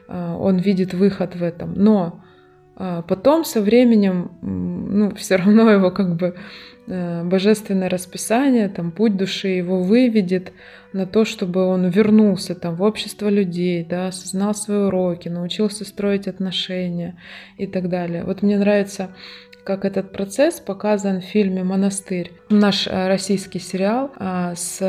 он 0.09 0.57
видит 0.57 0.95
выход 0.95 1.37
в 1.37 1.43
этом. 1.45 1.75
Но 1.75 2.23
а 2.23 2.26
потом 2.77 3.45
со 3.45 3.61
временем, 3.61 4.31
ну, 4.43 5.15
все 5.15 5.37
равно 5.37 5.71
его 5.77 5.91
как 5.91 6.17
бы 6.17 6.37
э, 6.87 7.25
божественное 7.25 7.89
расписание, 7.89 8.69
там, 8.69 8.91
путь 8.91 9.17
души 9.17 9.49
его 9.49 9.83
выведет 9.83 10.53
на 10.93 11.07
то, 11.07 11.25
чтобы 11.25 11.65
он 11.67 11.89
вернулся 11.89 12.55
там 12.55 12.77
в 12.77 12.83
общество 12.83 13.29
людей, 13.29 13.85
да, 13.85 14.09
осознал 14.09 14.55
свои 14.55 14.79
уроки, 14.79 15.29
научился 15.29 15.85
строить 15.85 16.29
отношения 16.29 17.17
и 17.59 17.67
так 17.67 17.89
далее. 17.89 18.25
Вот 18.25 18.43
мне 18.43 18.59
нравится, 18.59 19.11
как 19.67 19.85
этот 19.85 20.13
процесс 20.13 20.61
показан 20.61 21.21
в 21.21 21.25
фильме 21.25 21.65
«Монастырь». 21.65 22.33
Наш 22.51 22.87
э, 22.87 23.09
российский 23.09 23.59
сериал 23.59 24.13
а, 24.17 24.55
с 24.55 24.81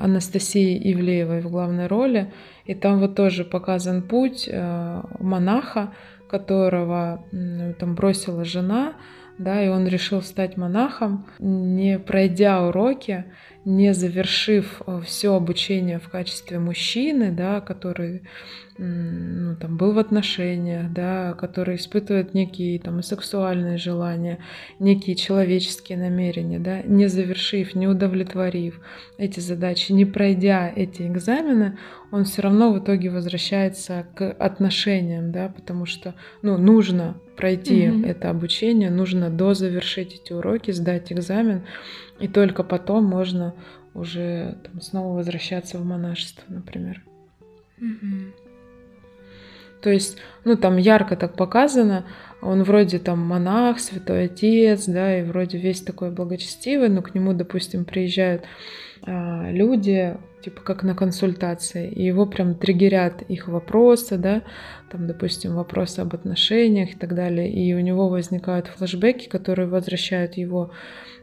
Анастасией 0.00 0.92
Ивлеевой 0.92 1.40
в 1.40 1.50
главной 1.50 1.86
роли, 1.86 2.32
и 2.64 2.74
там 2.74 2.98
вот 2.98 3.14
тоже 3.14 3.44
показан 3.44 4.02
путь 4.02 4.48
э, 4.50 5.02
монаха, 5.20 5.92
которого 6.28 7.24
там 7.78 7.94
бросила 7.94 8.44
жена, 8.44 8.94
да, 9.38 9.62
и 9.62 9.68
он 9.68 9.86
решил 9.86 10.22
стать 10.22 10.56
монахом, 10.56 11.26
не 11.38 11.98
пройдя 11.98 12.66
уроки, 12.66 13.26
не 13.66 13.92
завершив 13.94 14.80
э, 14.86 15.00
все 15.04 15.34
обучение 15.34 15.98
в 15.98 16.08
качестве 16.08 16.60
мужчины, 16.60 17.32
да, 17.32 17.60
который 17.60 18.22
ну, 18.78 19.56
там, 19.56 19.76
был 19.76 19.92
в 19.92 19.98
отношениях, 19.98 20.92
да, 20.92 21.34
который 21.34 21.74
испытывает 21.74 22.32
некие 22.32 22.78
там, 22.78 23.02
сексуальные 23.02 23.76
желания, 23.76 24.38
некие 24.78 25.16
человеческие 25.16 25.98
намерения, 25.98 26.60
да, 26.60 26.82
не 26.82 27.08
завершив, 27.08 27.74
не 27.74 27.88
удовлетворив 27.88 28.80
эти 29.18 29.40
задачи, 29.40 29.90
не 29.90 30.04
пройдя 30.04 30.72
эти 30.74 31.02
экзамены, 31.02 31.76
он 32.12 32.24
все 32.24 32.42
равно 32.42 32.72
в 32.72 32.78
итоге 32.78 33.10
возвращается 33.10 34.06
к 34.14 34.30
отношениям, 34.30 35.32
да, 35.32 35.48
потому 35.48 35.86
что 35.86 36.14
ну, 36.42 36.56
нужно 36.56 37.20
пройти 37.36 37.84
mm-hmm. 37.84 38.06
это 38.06 38.30
обучение, 38.30 38.90
нужно 38.90 39.30
дозавершить 39.30 40.14
эти 40.14 40.32
уроки, 40.32 40.70
сдать 40.70 41.12
экзамен, 41.12 41.62
и 42.18 42.28
только 42.28 42.62
потом 42.62 43.04
можно 43.04 43.54
уже 43.94 44.56
там, 44.64 44.80
снова 44.80 45.16
возвращаться 45.16 45.78
в 45.78 45.84
монашество, 45.84 46.44
например. 46.48 47.02
Mm-hmm. 47.80 48.32
То 49.82 49.90
есть, 49.90 50.18
ну, 50.44 50.56
там 50.56 50.78
ярко 50.78 51.16
так 51.16 51.36
показано, 51.36 52.06
он 52.42 52.62
вроде 52.62 52.98
там 52.98 53.20
монах, 53.20 53.78
святой 53.78 54.24
отец, 54.24 54.86
да, 54.86 55.20
и 55.20 55.22
вроде 55.22 55.58
весь 55.58 55.80
такой 55.80 56.10
благочестивый, 56.10 56.88
но 56.88 57.02
к 57.02 57.14
нему, 57.14 57.32
допустим, 57.32 57.84
приезжают 57.84 58.44
а, 59.02 59.50
люди, 59.50 60.16
типа 60.46 60.62
как 60.62 60.84
на 60.84 60.94
консультации, 60.94 61.90
и 61.90 62.04
его 62.04 62.24
прям 62.24 62.54
триггерят 62.54 63.22
их 63.22 63.48
вопросы, 63.48 64.16
да, 64.16 64.42
там, 64.92 65.08
допустим, 65.08 65.56
вопросы 65.56 65.98
об 66.00 66.14
отношениях 66.14 66.92
и 66.92 66.96
так 66.96 67.16
далее, 67.16 67.52
и 67.52 67.74
у 67.74 67.80
него 67.80 68.08
возникают 68.08 68.68
флешбеки, 68.68 69.28
которые 69.28 69.66
возвращают 69.66 70.34
его 70.34 70.70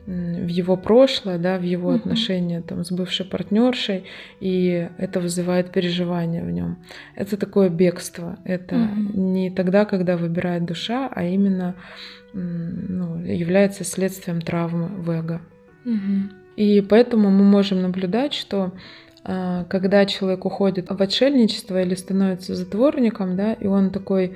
в 0.06 0.48
его 0.48 0.76
прошлое, 0.76 1.38
да, 1.38 1.58
в 1.58 1.62
его 1.62 1.94
mm-hmm. 1.94 1.96
отношения 1.96 2.62
там, 2.62 2.84
с 2.84 2.92
бывшей 2.92 3.26
партнершей, 3.26 4.04
и 4.42 4.90
это 4.98 5.22
вызывает 5.22 5.72
переживания 5.72 6.44
в 6.44 6.52
нем. 6.52 6.76
Это 7.16 7.38
такое 7.38 7.70
бегство. 7.70 8.38
Это 8.44 8.76
mm-hmm. 8.76 9.16
не 9.16 9.52
тогда, 9.52 9.86
когда 9.86 10.18
выбирает 10.18 10.66
душа, 10.66 11.10
а 11.10 11.24
именно 11.24 11.76
ну, 12.34 13.24
является 13.24 13.86
следствием 13.86 14.42
травмы 14.42 14.88
в 14.88 15.10
эго. 15.10 15.40
Mm-hmm. 15.86 16.44
И 16.58 16.82
поэтому 16.82 17.30
мы 17.30 17.44
можем 17.44 17.82
наблюдать, 17.82 18.34
что 18.34 18.74
когда 19.24 20.06
человек 20.06 20.46
уходит 20.46 20.90
в 20.90 21.02
отшельничество 21.02 21.82
или 21.82 21.96
становится 21.96 22.56
затворником, 22.56 23.38
да, 23.38 23.54
и 23.54 23.68
он 23.68 23.90
такой 23.90 24.36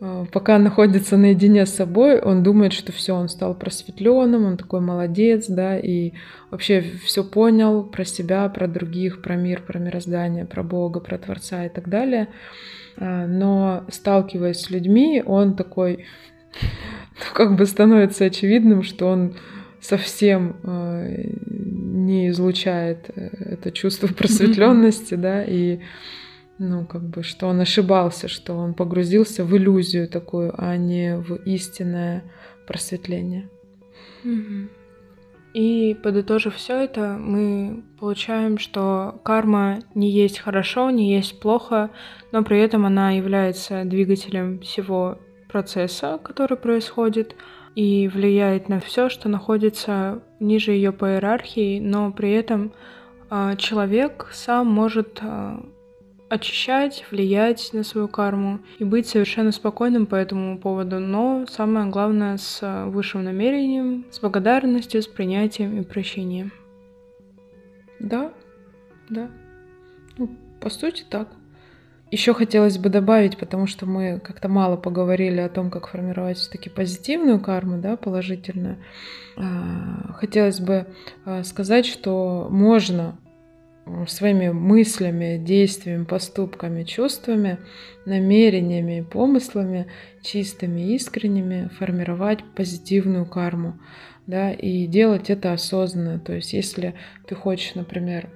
а, 0.00 0.26
пока 0.30 0.58
находится 0.58 1.16
наедине 1.16 1.64
с 1.64 1.74
собой, 1.74 2.20
он 2.20 2.42
думает, 2.42 2.72
что 2.72 2.92
все, 2.92 3.14
он 3.14 3.28
стал 3.28 3.54
просветленным, 3.54 4.44
он 4.44 4.56
такой 4.56 4.80
молодец, 4.80 5.46
да, 5.48 5.78
и 5.78 6.12
вообще 6.50 6.84
все 7.04 7.24
понял 7.24 7.84
про 7.84 8.04
себя, 8.04 8.48
про 8.48 8.68
других, 8.68 9.22
про 9.22 9.36
мир, 9.36 9.62
про 9.62 9.78
мироздание, 9.78 10.44
про 10.44 10.62
Бога, 10.62 11.00
про 11.00 11.16
Творца 11.16 11.64
и 11.64 11.68
так 11.68 11.88
далее. 11.88 12.28
А, 12.96 13.26
но 13.26 13.84
сталкиваясь 13.88 14.60
с 14.60 14.70
людьми, 14.70 15.22
он 15.24 15.56
такой, 15.56 16.04
ну, 16.62 17.24
как 17.32 17.56
бы 17.56 17.64
становится 17.64 18.26
очевидным, 18.26 18.82
что 18.82 19.06
он 19.06 19.34
совсем 19.84 20.56
э, 20.62 21.24
не 21.44 22.28
излучает 22.30 23.10
э, 23.14 23.28
это 23.52 23.70
чувство 23.70 24.06
просветленности, 24.18 25.14
да, 25.14 25.44
и 25.44 25.80
ну, 26.58 26.86
как 26.86 27.02
бы, 27.02 27.22
что 27.22 27.48
он 27.48 27.60
ошибался, 27.60 28.28
что 28.28 28.54
он 28.54 28.74
погрузился 28.74 29.44
в 29.44 29.54
иллюзию 29.56 30.08
такую, 30.08 30.54
а 30.56 30.76
не 30.76 31.18
в 31.18 31.34
истинное 31.44 32.22
просветление. 32.66 33.50
И 35.52 35.96
подытожив 36.02 36.54
все 36.54 36.84
это, 36.84 37.16
мы 37.20 37.84
получаем, 38.00 38.58
что 38.58 39.20
карма 39.22 39.80
не 39.94 40.10
есть 40.10 40.38
хорошо, 40.38 40.90
не 40.90 41.14
есть 41.14 41.38
плохо, 41.40 41.90
но 42.32 42.42
при 42.42 42.58
этом 42.58 42.86
она 42.86 43.10
является 43.10 43.84
двигателем 43.84 44.60
всего 44.60 45.18
процесса, 45.48 46.18
который 46.24 46.56
происходит, 46.56 47.36
и 47.74 48.08
влияет 48.08 48.68
на 48.68 48.80
все, 48.80 49.08
что 49.08 49.28
находится 49.28 50.22
ниже 50.40 50.72
ее 50.72 50.92
по 50.92 51.14
иерархии, 51.14 51.80
но 51.80 52.12
при 52.12 52.32
этом 52.32 52.72
э, 53.30 53.56
человек 53.58 54.28
сам 54.32 54.68
может 54.68 55.18
э, 55.20 55.56
очищать, 56.28 57.04
влиять 57.10 57.70
на 57.72 57.82
свою 57.82 58.08
карму 58.08 58.60
и 58.78 58.84
быть 58.84 59.06
совершенно 59.06 59.52
спокойным 59.52 60.06
по 60.06 60.14
этому 60.14 60.58
поводу, 60.58 60.98
но 60.98 61.46
самое 61.48 61.86
главное 61.86 62.36
с 62.36 62.86
высшим 62.86 63.24
намерением, 63.24 64.06
с 64.10 64.20
благодарностью, 64.20 65.02
с 65.02 65.06
принятием 65.06 65.80
и 65.80 65.84
прощением. 65.84 66.52
Да, 67.98 68.32
да. 69.08 69.30
Ну, 70.18 70.30
по 70.60 70.70
сути, 70.70 71.04
так. 71.08 71.28
Еще 72.14 72.32
хотелось 72.32 72.78
бы 72.78 72.90
добавить, 72.90 73.36
потому 73.38 73.66
что 73.66 73.86
мы 73.86 74.20
как-то 74.20 74.48
мало 74.48 74.76
поговорили 74.76 75.40
о 75.40 75.48
том, 75.48 75.68
как 75.68 75.88
формировать 75.88 76.38
все-таки 76.38 76.70
позитивную 76.70 77.40
карму, 77.40 77.78
да, 77.78 77.96
положительную. 77.96 78.76
А, 79.36 80.12
хотелось 80.12 80.60
бы 80.60 80.86
а, 81.24 81.42
сказать, 81.42 81.86
что 81.86 82.46
можно 82.52 83.18
своими 84.06 84.50
мыслями, 84.50 85.38
действиями, 85.38 86.04
поступками, 86.04 86.84
чувствами, 86.84 87.58
намерениями 88.06 88.98
и 88.98 89.02
помыслами, 89.02 89.86
чистыми, 90.22 90.94
искренними, 90.94 91.68
формировать 91.78 92.40
позитивную 92.54 93.26
карму 93.26 93.78
да, 94.26 94.52
и 94.52 94.86
делать 94.86 95.28
это 95.28 95.52
осознанно. 95.52 96.18
То 96.18 96.32
есть, 96.32 96.52
если 96.54 96.94
ты 97.26 97.34
хочешь, 97.34 97.74
например, 97.74 98.30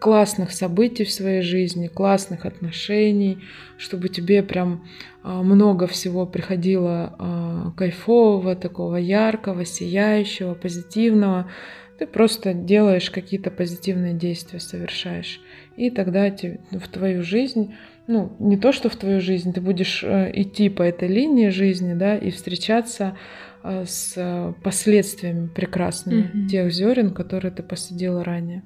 классных 0.00 0.52
событий 0.52 1.04
в 1.04 1.12
своей 1.12 1.42
жизни, 1.42 1.88
классных 1.88 2.46
отношений, 2.46 3.38
чтобы 3.76 4.08
тебе 4.08 4.42
прям 4.42 4.84
а, 5.22 5.42
много 5.42 5.86
всего 5.86 6.26
приходило 6.26 7.14
а, 7.18 7.72
кайфового, 7.76 8.56
такого 8.56 8.96
яркого, 8.96 9.64
сияющего, 9.64 10.54
позитивного, 10.54 11.50
ты 11.98 12.06
просто 12.06 12.54
делаешь 12.54 13.10
какие-то 13.10 13.50
позитивные 13.50 14.14
действия, 14.14 14.60
совершаешь. 14.60 15.40
И 15.76 15.90
тогда 15.90 16.30
в 16.30 16.88
твою 16.88 17.22
жизнь, 17.22 17.74
ну, 18.06 18.34
не 18.38 18.56
то, 18.56 18.72
что 18.72 18.88
в 18.88 18.96
твою 18.96 19.20
жизнь, 19.20 19.52
ты 19.52 19.60
будешь 19.60 20.02
э, 20.02 20.30
идти 20.34 20.68
по 20.68 20.82
этой 20.82 21.08
линии 21.08 21.48
жизни, 21.48 21.94
да, 21.94 22.16
и 22.16 22.30
встречаться 22.30 23.16
э, 23.62 23.84
с 23.86 24.54
последствиями 24.62 25.48
прекрасными 25.48 26.22
mm-hmm. 26.22 26.48
тех 26.48 26.72
зерен, 26.72 27.10
которые 27.12 27.52
ты 27.52 27.62
посадила 27.62 28.24
ранее. 28.24 28.62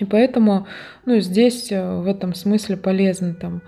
И 0.00 0.04
поэтому, 0.04 0.66
ну, 1.06 1.20
здесь 1.20 1.70
э, 1.70 2.00
в 2.00 2.06
этом 2.06 2.34
смысле 2.34 2.76
полезно 2.76 3.34
там 3.34 3.62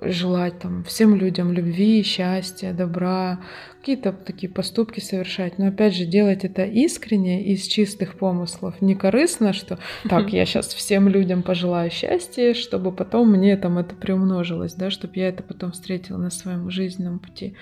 желать 0.00 0.58
там 0.58 0.84
всем 0.84 1.14
людям 1.14 1.52
любви, 1.52 2.02
счастья, 2.02 2.72
добра, 2.72 3.40
какие-то 3.80 4.12
такие 4.12 4.50
поступки 4.52 5.00
совершать. 5.00 5.58
Но 5.58 5.68
опять 5.68 5.94
же, 5.94 6.04
делать 6.04 6.44
это 6.44 6.64
искренне, 6.64 7.44
из 7.44 7.62
чистых 7.62 8.16
помыслов, 8.18 8.80
не 8.80 8.94
корыстно, 8.94 9.52
что 9.52 9.78
так, 10.08 10.32
я 10.32 10.44
сейчас 10.46 10.74
всем 10.74 11.08
людям 11.08 11.42
пожелаю 11.42 11.90
счастья, 11.90 12.54
чтобы 12.54 12.92
потом 12.92 13.30
мне 13.30 13.56
там 13.56 13.78
это 13.78 13.94
приумножилось, 13.94 14.74
да, 14.74 14.90
чтобы 14.90 15.14
я 15.16 15.28
это 15.28 15.42
потом 15.42 15.72
встретила 15.72 16.18
на 16.18 16.30
своем 16.30 16.70
жизненном 16.70 17.18
пути. 17.18 17.54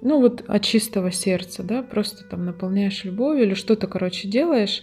Ну 0.00 0.20
вот 0.20 0.44
от 0.46 0.62
чистого 0.62 1.10
сердца, 1.12 1.62
да, 1.62 1.82
просто 1.82 2.24
там 2.24 2.44
наполняешь 2.44 3.04
любовью 3.04 3.44
или 3.44 3.54
что-то, 3.54 3.86
короче, 3.86 4.28
делаешь, 4.28 4.82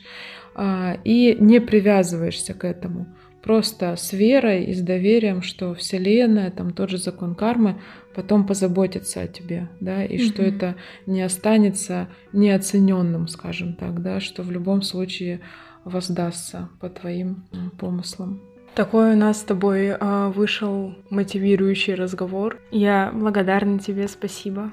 а, 0.56 0.98
и 1.04 1.36
не 1.40 1.60
привязываешься 1.60 2.54
к 2.54 2.66
этому 2.66 3.08
просто 3.42 3.96
с 3.96 4.14
верой 4.14 4.66
и 4.66 4.74
с 4.74 4.82
доверием, 4.82 5.42
что 5.42 5.74
Вселенная, 5.74 6.52
там 6.52 6.72
тот 6.74 6.90
же 6.90 6.98
закон 6.98 7.36
кармы, 7.36 7.82
потом 8.14 8.46
позаботится 8.46 9.22
о 9.22 9.28
тебе, 9.28 9.70
да, 9.80 10.04
и 10.04 10.18
mm 10.18 10.22
что 10.22 10.44
это 10.44 10.76
не 11.06 11.22
останется 11.22 12.08
неоцененным, 12.34 13.28
скажем 13.28 13.76
так, 13.76 14.02
да, 14.02 14.20
что 14.20 14.44
в 14.44 14.52
любом 14.52 14.82
случае 14.82 15.42
воздастся 15.84 16.70
по 16.80 16.90
твоим 16.90 17.44
помыслам. 17.80 18.42
Такой 18.76 19.14
у 19.14 19.18
нас 19.18 19.42
с 19.42 19.44
тобой 19.44 19.88
э, 19.88 20.32
вышел 20.34 20.96
мотивирующий 21.10 21.94
разговор. 21.94 22.58
Я 22.72 23.12
благодарна 23.14 23.80
тебе, 23.80 24.08
спасибо. 24.08 24.72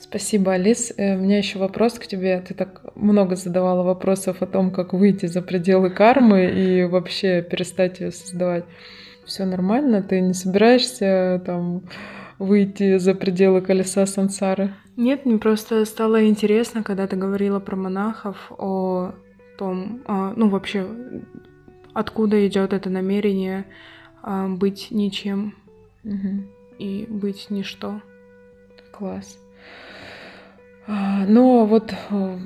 Спасибо, 0.00 0.54
Алис. 0.54 0.94
Э, 0.96 1.14
у 1.14 1.20
меня 1.20 1.36
еще 1.38 1.58
вопрос 1.58 1.98
к 1.98 2.06
тебе. 2.06 2.40
Ты 2.40 2.54
так 2.54 2.82
много 2.96 3.36
задавала 3.36 3.82
вопросов 3.82 4.40
о 4.40 4.46
том, 4.46 4.70
как 4.70 4.94
выйти 4.94 5.26
за 5.26 5.42
пределы 5.42 5.90
кармы 5.90 6.46
и 6.46 6.84
вообще 6.84 7.42
перестать 7.42 8.00
ее 8.00 8.10
создавать. 8.10 8.64
Все 9.26 9.44
нормально? 9.44 10.02
Ты 10.02 10.20
не 10.22 10.32
собираешься 10.32 11.42
там 11.44 11.82
выйти 12.38 12.96
за 12.96 13.14
пределы 13.14 13.60
колеса 13.60 14.06
сансары? 14.06 14.72
Нет, 14.96 15.26
мне 15.26 15.36
просто 15.38 15.84
стало 15.84 16.26
интересно, 16.26 16.82
когда 16.82 17.06
ты 17.06 17.16
говорила 17.16 17.60
про 17.60 17.76
монахов, 17.76 18.50
о 18.56 19.12
том, 19.58 20.00
а, 20.06 20.32
ну 20.34 20.48
вообще, 20.48 20.86
откуда 21.92 22.46
идет 22.46 22.72
это 22.72 22.88
намерение 22.88 23.66
а, 24.22 24.48
быть 24.48 24.88
ничем 24.90 25.54
угу. 26.04 26.46
и 26.78 27.06
быть 27.06 27.50
ничто. 27.50 28.00
Класс. 28.92 29.38
А, 30.92 31.24
но 31.24 31.66
вот 31.66 31.94
э, 32.10 32.38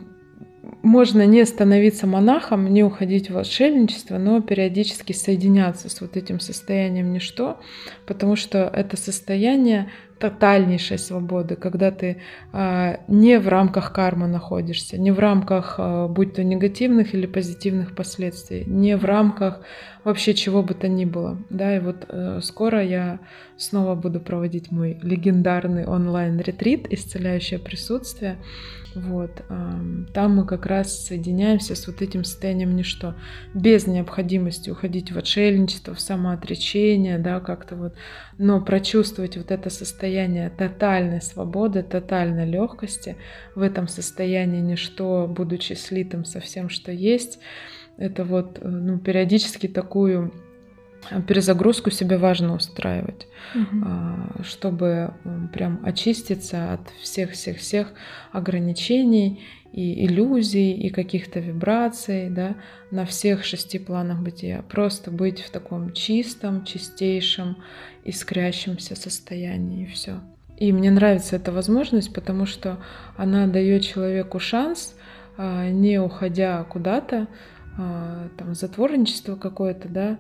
можно 0.83 1.25
не 1.25 1.47
становиться 1.47 2.07
монахом, 2.07 2.71
не 2.71 2.85
уходить 2.85 3.31
в 3.31 3.39
отшельничество, 3.39 4.19
но 4.19 4.43
периодически 4.43 5.15
соединяться 5.15 5.89
с 5.89 6.03
вот 6.03 6.19
этим 6.19 6.41
состоянием 6.41 7.11
ничто, 7.11 7.59
потому 8.07 8.37
что 8.37 8.71
это 8.71 8.99
состояние 8.99 9.91
тотальнейшей 10.19 10.99
свободы, 10.99 11.57
когда 11.57 11.91
ты 11.91 12.23
а, 12.53 13.01
не 13.09 13.39
в 13.39 13.49
рамках 13.49 13.93
кармы 13.93 14.27
находишься, 14.27 14.99
не 14.99 15.11
в 15.11 15.19
рамках, 15.19 15.75
а, 15.79 16.09
будь 16.09 16.35
то 16.35 16.45
негативных 16.45 17.15
или 17.15 17.27
позитивных 17.27 17.95
последствий, 17.95 18.65
не 18.67 18.97
в 18.97 19.05
рамках 19.05 19.61
вообще 20.05 20.35
чего 20.35 20.63
бы 20.63 20.75
то 20.75 20.89
ни 20.89 21.05
было. 21.05 21.39
Да, 21.51 21.77
и 21.77 21.81
вот 21.81 22.07
а, 22.09 22.41
скоро 22.43 22.83
я 22.83 23.19
снова 23.57 23.95
буду 23.95 24.21
проводить 24.21 24.71
мой 24.71 24.99
легендарный 25.03 25.87
онлайн-ретрит 25.87 26.93
«Исцеляющее 26.93 27.59
присутствие», 27.59 28.39
вот. 28.95 29.43
Там 30.13 30.37
мы 30.37 30.47
как 30.47 30.67
раз 30.67 31.07
соединяемся 31.07 31.75
с 31.75 31.87
вот 31.87 32.01
этим 32.01 32.23
состоянием 32.25 32.77
ничто, 32.77 33.15
без 33.53 33.87
необходимости 33.87 34.71
уходить 34.71 35.11
в 35.11 35.19
отшельничество, 35.19 35.95
в 35.95 36.01
самоотречение, 36.01 37.19
да, 37.19 37.41
как-то 37.41 37.75
вот, 37.75 37.95
но 38.39 38.61
прочувствовать 38.61 39.37
вот 39.37 39.51
это 39.51 39.69
состояние 39.71 40.04
тотальной 40.51 41.21
свободы, 41.21 41.83
тотальной 41.83 42.47
легкости, 42.47 43.17
в 43.55 43.63
этом 43.63 43.89
состоянии 43.89 44.61
ничто, 44.61 45.27
будучи 45.27 45.75
слитым 45.75 46.25
со 46.25 46.41
всем, 46.41 46.69
что 46.69 46.93
есть, 46.93 47.39
это 47.97 48.25
вот, 48.25 48.59
э, 48.61 48.69
ну, 48.69 48.99
периодически 48.99 49.69
такую 49.69 50.33
перезагрузку 51.27 51.91
себе 51.91 52.19
важно 52.19 52.55
устраивать, 52.55 53.27
угу. 53.55 53.87
чтобы 54.45 55.15
прям 55.53 55.81
очиститься 55.85 56.73
от 56.75 56.89
всех-всех-всех 57.03 57.93
ограничений 58.33 59.43
и 59.75 60.07
иллюзий, 60.07 60.73
и 60.73 60.89
каких-то 60.91 61.41
вибраций, 61.41 62.31
да, 62.31 62.55
на 62.93 63.05
всех 63.05 63.45
шести 63.45 63.81
планах 63.81 64.21
бытия. 64.21 64.63
Просто 64.63 65.11
быть 65.11 65.41
в 65.41 65.51
таком 65.51 65.93
чистом, 65.93 66.65
чистейшем, 66.65 67.57
искрящемся 68.05 68.95
состоянии, 68.95 69.83
и 69.83 69.91
все. 69.91 70.21
И 70.57 70.73
мне 70.73 70.93
нравится 70.93 71.35
эта 71.35 71.51
возможность, 71.51 72.15
потому 72.15 72.47
что 72.47 72.79
она 73.17 73.49
дает 73.49 73.83
человеку 73.83 74.39
шанс, 74.39 74.95
а, 75.37 75.69
не 75.69 75.99
уходя 75.99 76.63
куда-то, 76.63 77.27
а, 77.77 78.29
там, 78.39 78.55
затворничество 78.55 79.35
какое-то, 79.35 79.89
да, 79.89 80.19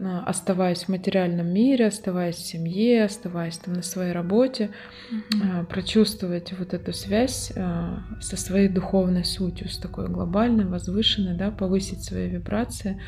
оставаясь 0.00 0.84
в 0.84 0.88
материальном 0.88 1.46
мире, 1.46 1.86
оставаясь 1.86 2.36
в 2.36 2.46
семье, 2.46 3.04
оставаясь 3.04 3.58
там 3.58 3.74
на 3.74 3.82
своей 3.82 4.12
работе, 4.12 4.70
mm-hmm. 5.10 5.66
прочувствовать 5.66 6.52
вот 6.58 6.74
эту 6.74 6.92
связь 6.92 7.52
а, 7.56 8.02
со 8.20 8.36
своей 8.36 8.68
духовной 8.68 9.24
сутью, 9.24 9.68
с 9.68 9.78
такой 9.78 10.08
глобальной, 10.08 10.64
возвышенной, 10.64 11.36
да, 11.36 11.50
повысить 11.50 12.02
свои 12.02 12.28
вибрации 12.28 13.00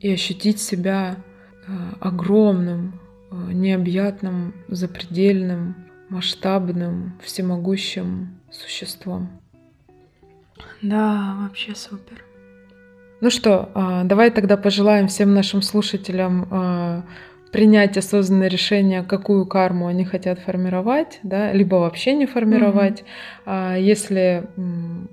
и 0.00 0.12
ощутить 0.12 0.60
себя 0.60 1.16
огромным, 2.00 3.00
необъятным, 3.30 4.54
запредельным, 4.68 5.76
масштабным, 6.08 7.18
всемогущим 7.22 8.40
существом. 8.50 9.40
Да, 10.82 11.36
вообще 11.40 11.74
супер. 11.74 12.24
Ну 13.22 13.30
что, 13.30 13.70
а, 13.74 14.02
давай 14.02 14.32
тогда 14.32 14.56
пожелаем 14.56 15.06
всем 15.06 15.32
нашим 15.32 15.62
слушателям 15.62 16.48
а, 16.50 17.04
принять 17.52 17.96
осознанное 17.96 18.48
решение, 18.48 19.04
какую 19.04 19.46
карму 19.46 19.86
они 19.86 20.04
хотят 20.04 20.40
формировать, 20.40 21.20
да, 21.22 21.52
либо 21.52 21.76
вообще 21.76 22.14
не 22.14 22.26
формировать. 22.26 23.04
Mm-hmm. 23.46 23.80
Если 23.80 24.48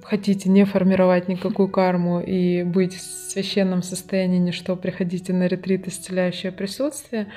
хотите 0.01 0.49
не 0.49 0.65
формировать 0.65 1.27
никакую 1.27 1.69
карму 1.69 2.19
и 2.19 2.63
быть 2.63 2.95
в 2.95 3.01
священном 3.01 3.83
состоянии 3.83 4.39
ничто, 4.39 4.75
приходите 4.75 5.31
на 5.31 5.45
ретрит 5.45 5.87
исцеляющее 5.87 6.51
присутствие. 6.51 7.27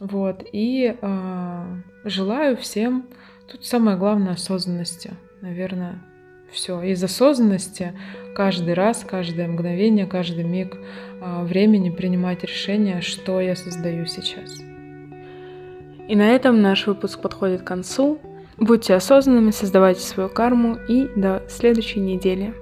Вот. 0.00 0.44
И 0.50 0.96
э, 1.00 1.64
желаю 2.04 2.56
всем, 2.56 3.06
тут 3.48 3.64
самое 3.64 3.96
главное 3.96 4.32
осознанности, 4.32 5.12
наверное, 5.42 6.02
все. 6.52 6.80
Из 6.82 7.02
осознанности 7.02 7.92
каждый 8.34 8.74
раз, 8.74 9.04
каждое 9.08 9.48
мгновение, 9.48 10.06
каждый 10.06 10.44
миг 10.44 10.76
а, 11.20 11.42
времени 11.44 11.90
принимать 11.90 12.42
решение, 12.44 13.00
что 13.00 13.40
я 13.40 13.56
создаю 13.56 14.06
сейчас. 14.06 14.60
И 16.08 16.16
на 16.16 16.30
этом 16.30 16.60
наш 16.60 16.86
выпуск 16.86 17.20
подходит 17.20 17.62
к 17.62 17.66
концу. 17.66 18.18
Будьте 18.58 18.94
осознанными, 18.94 19.50
создавайте 19.50 20.00
свою 20.00 20.28
карму 20.28 20.76
и 20.88 21.08
до 21.16 21.42
следующей 21.48 22.00
недели. 22.00 22.54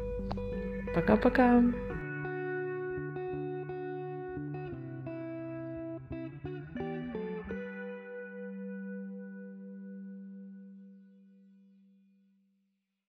Пока-пока. 0.94 1.62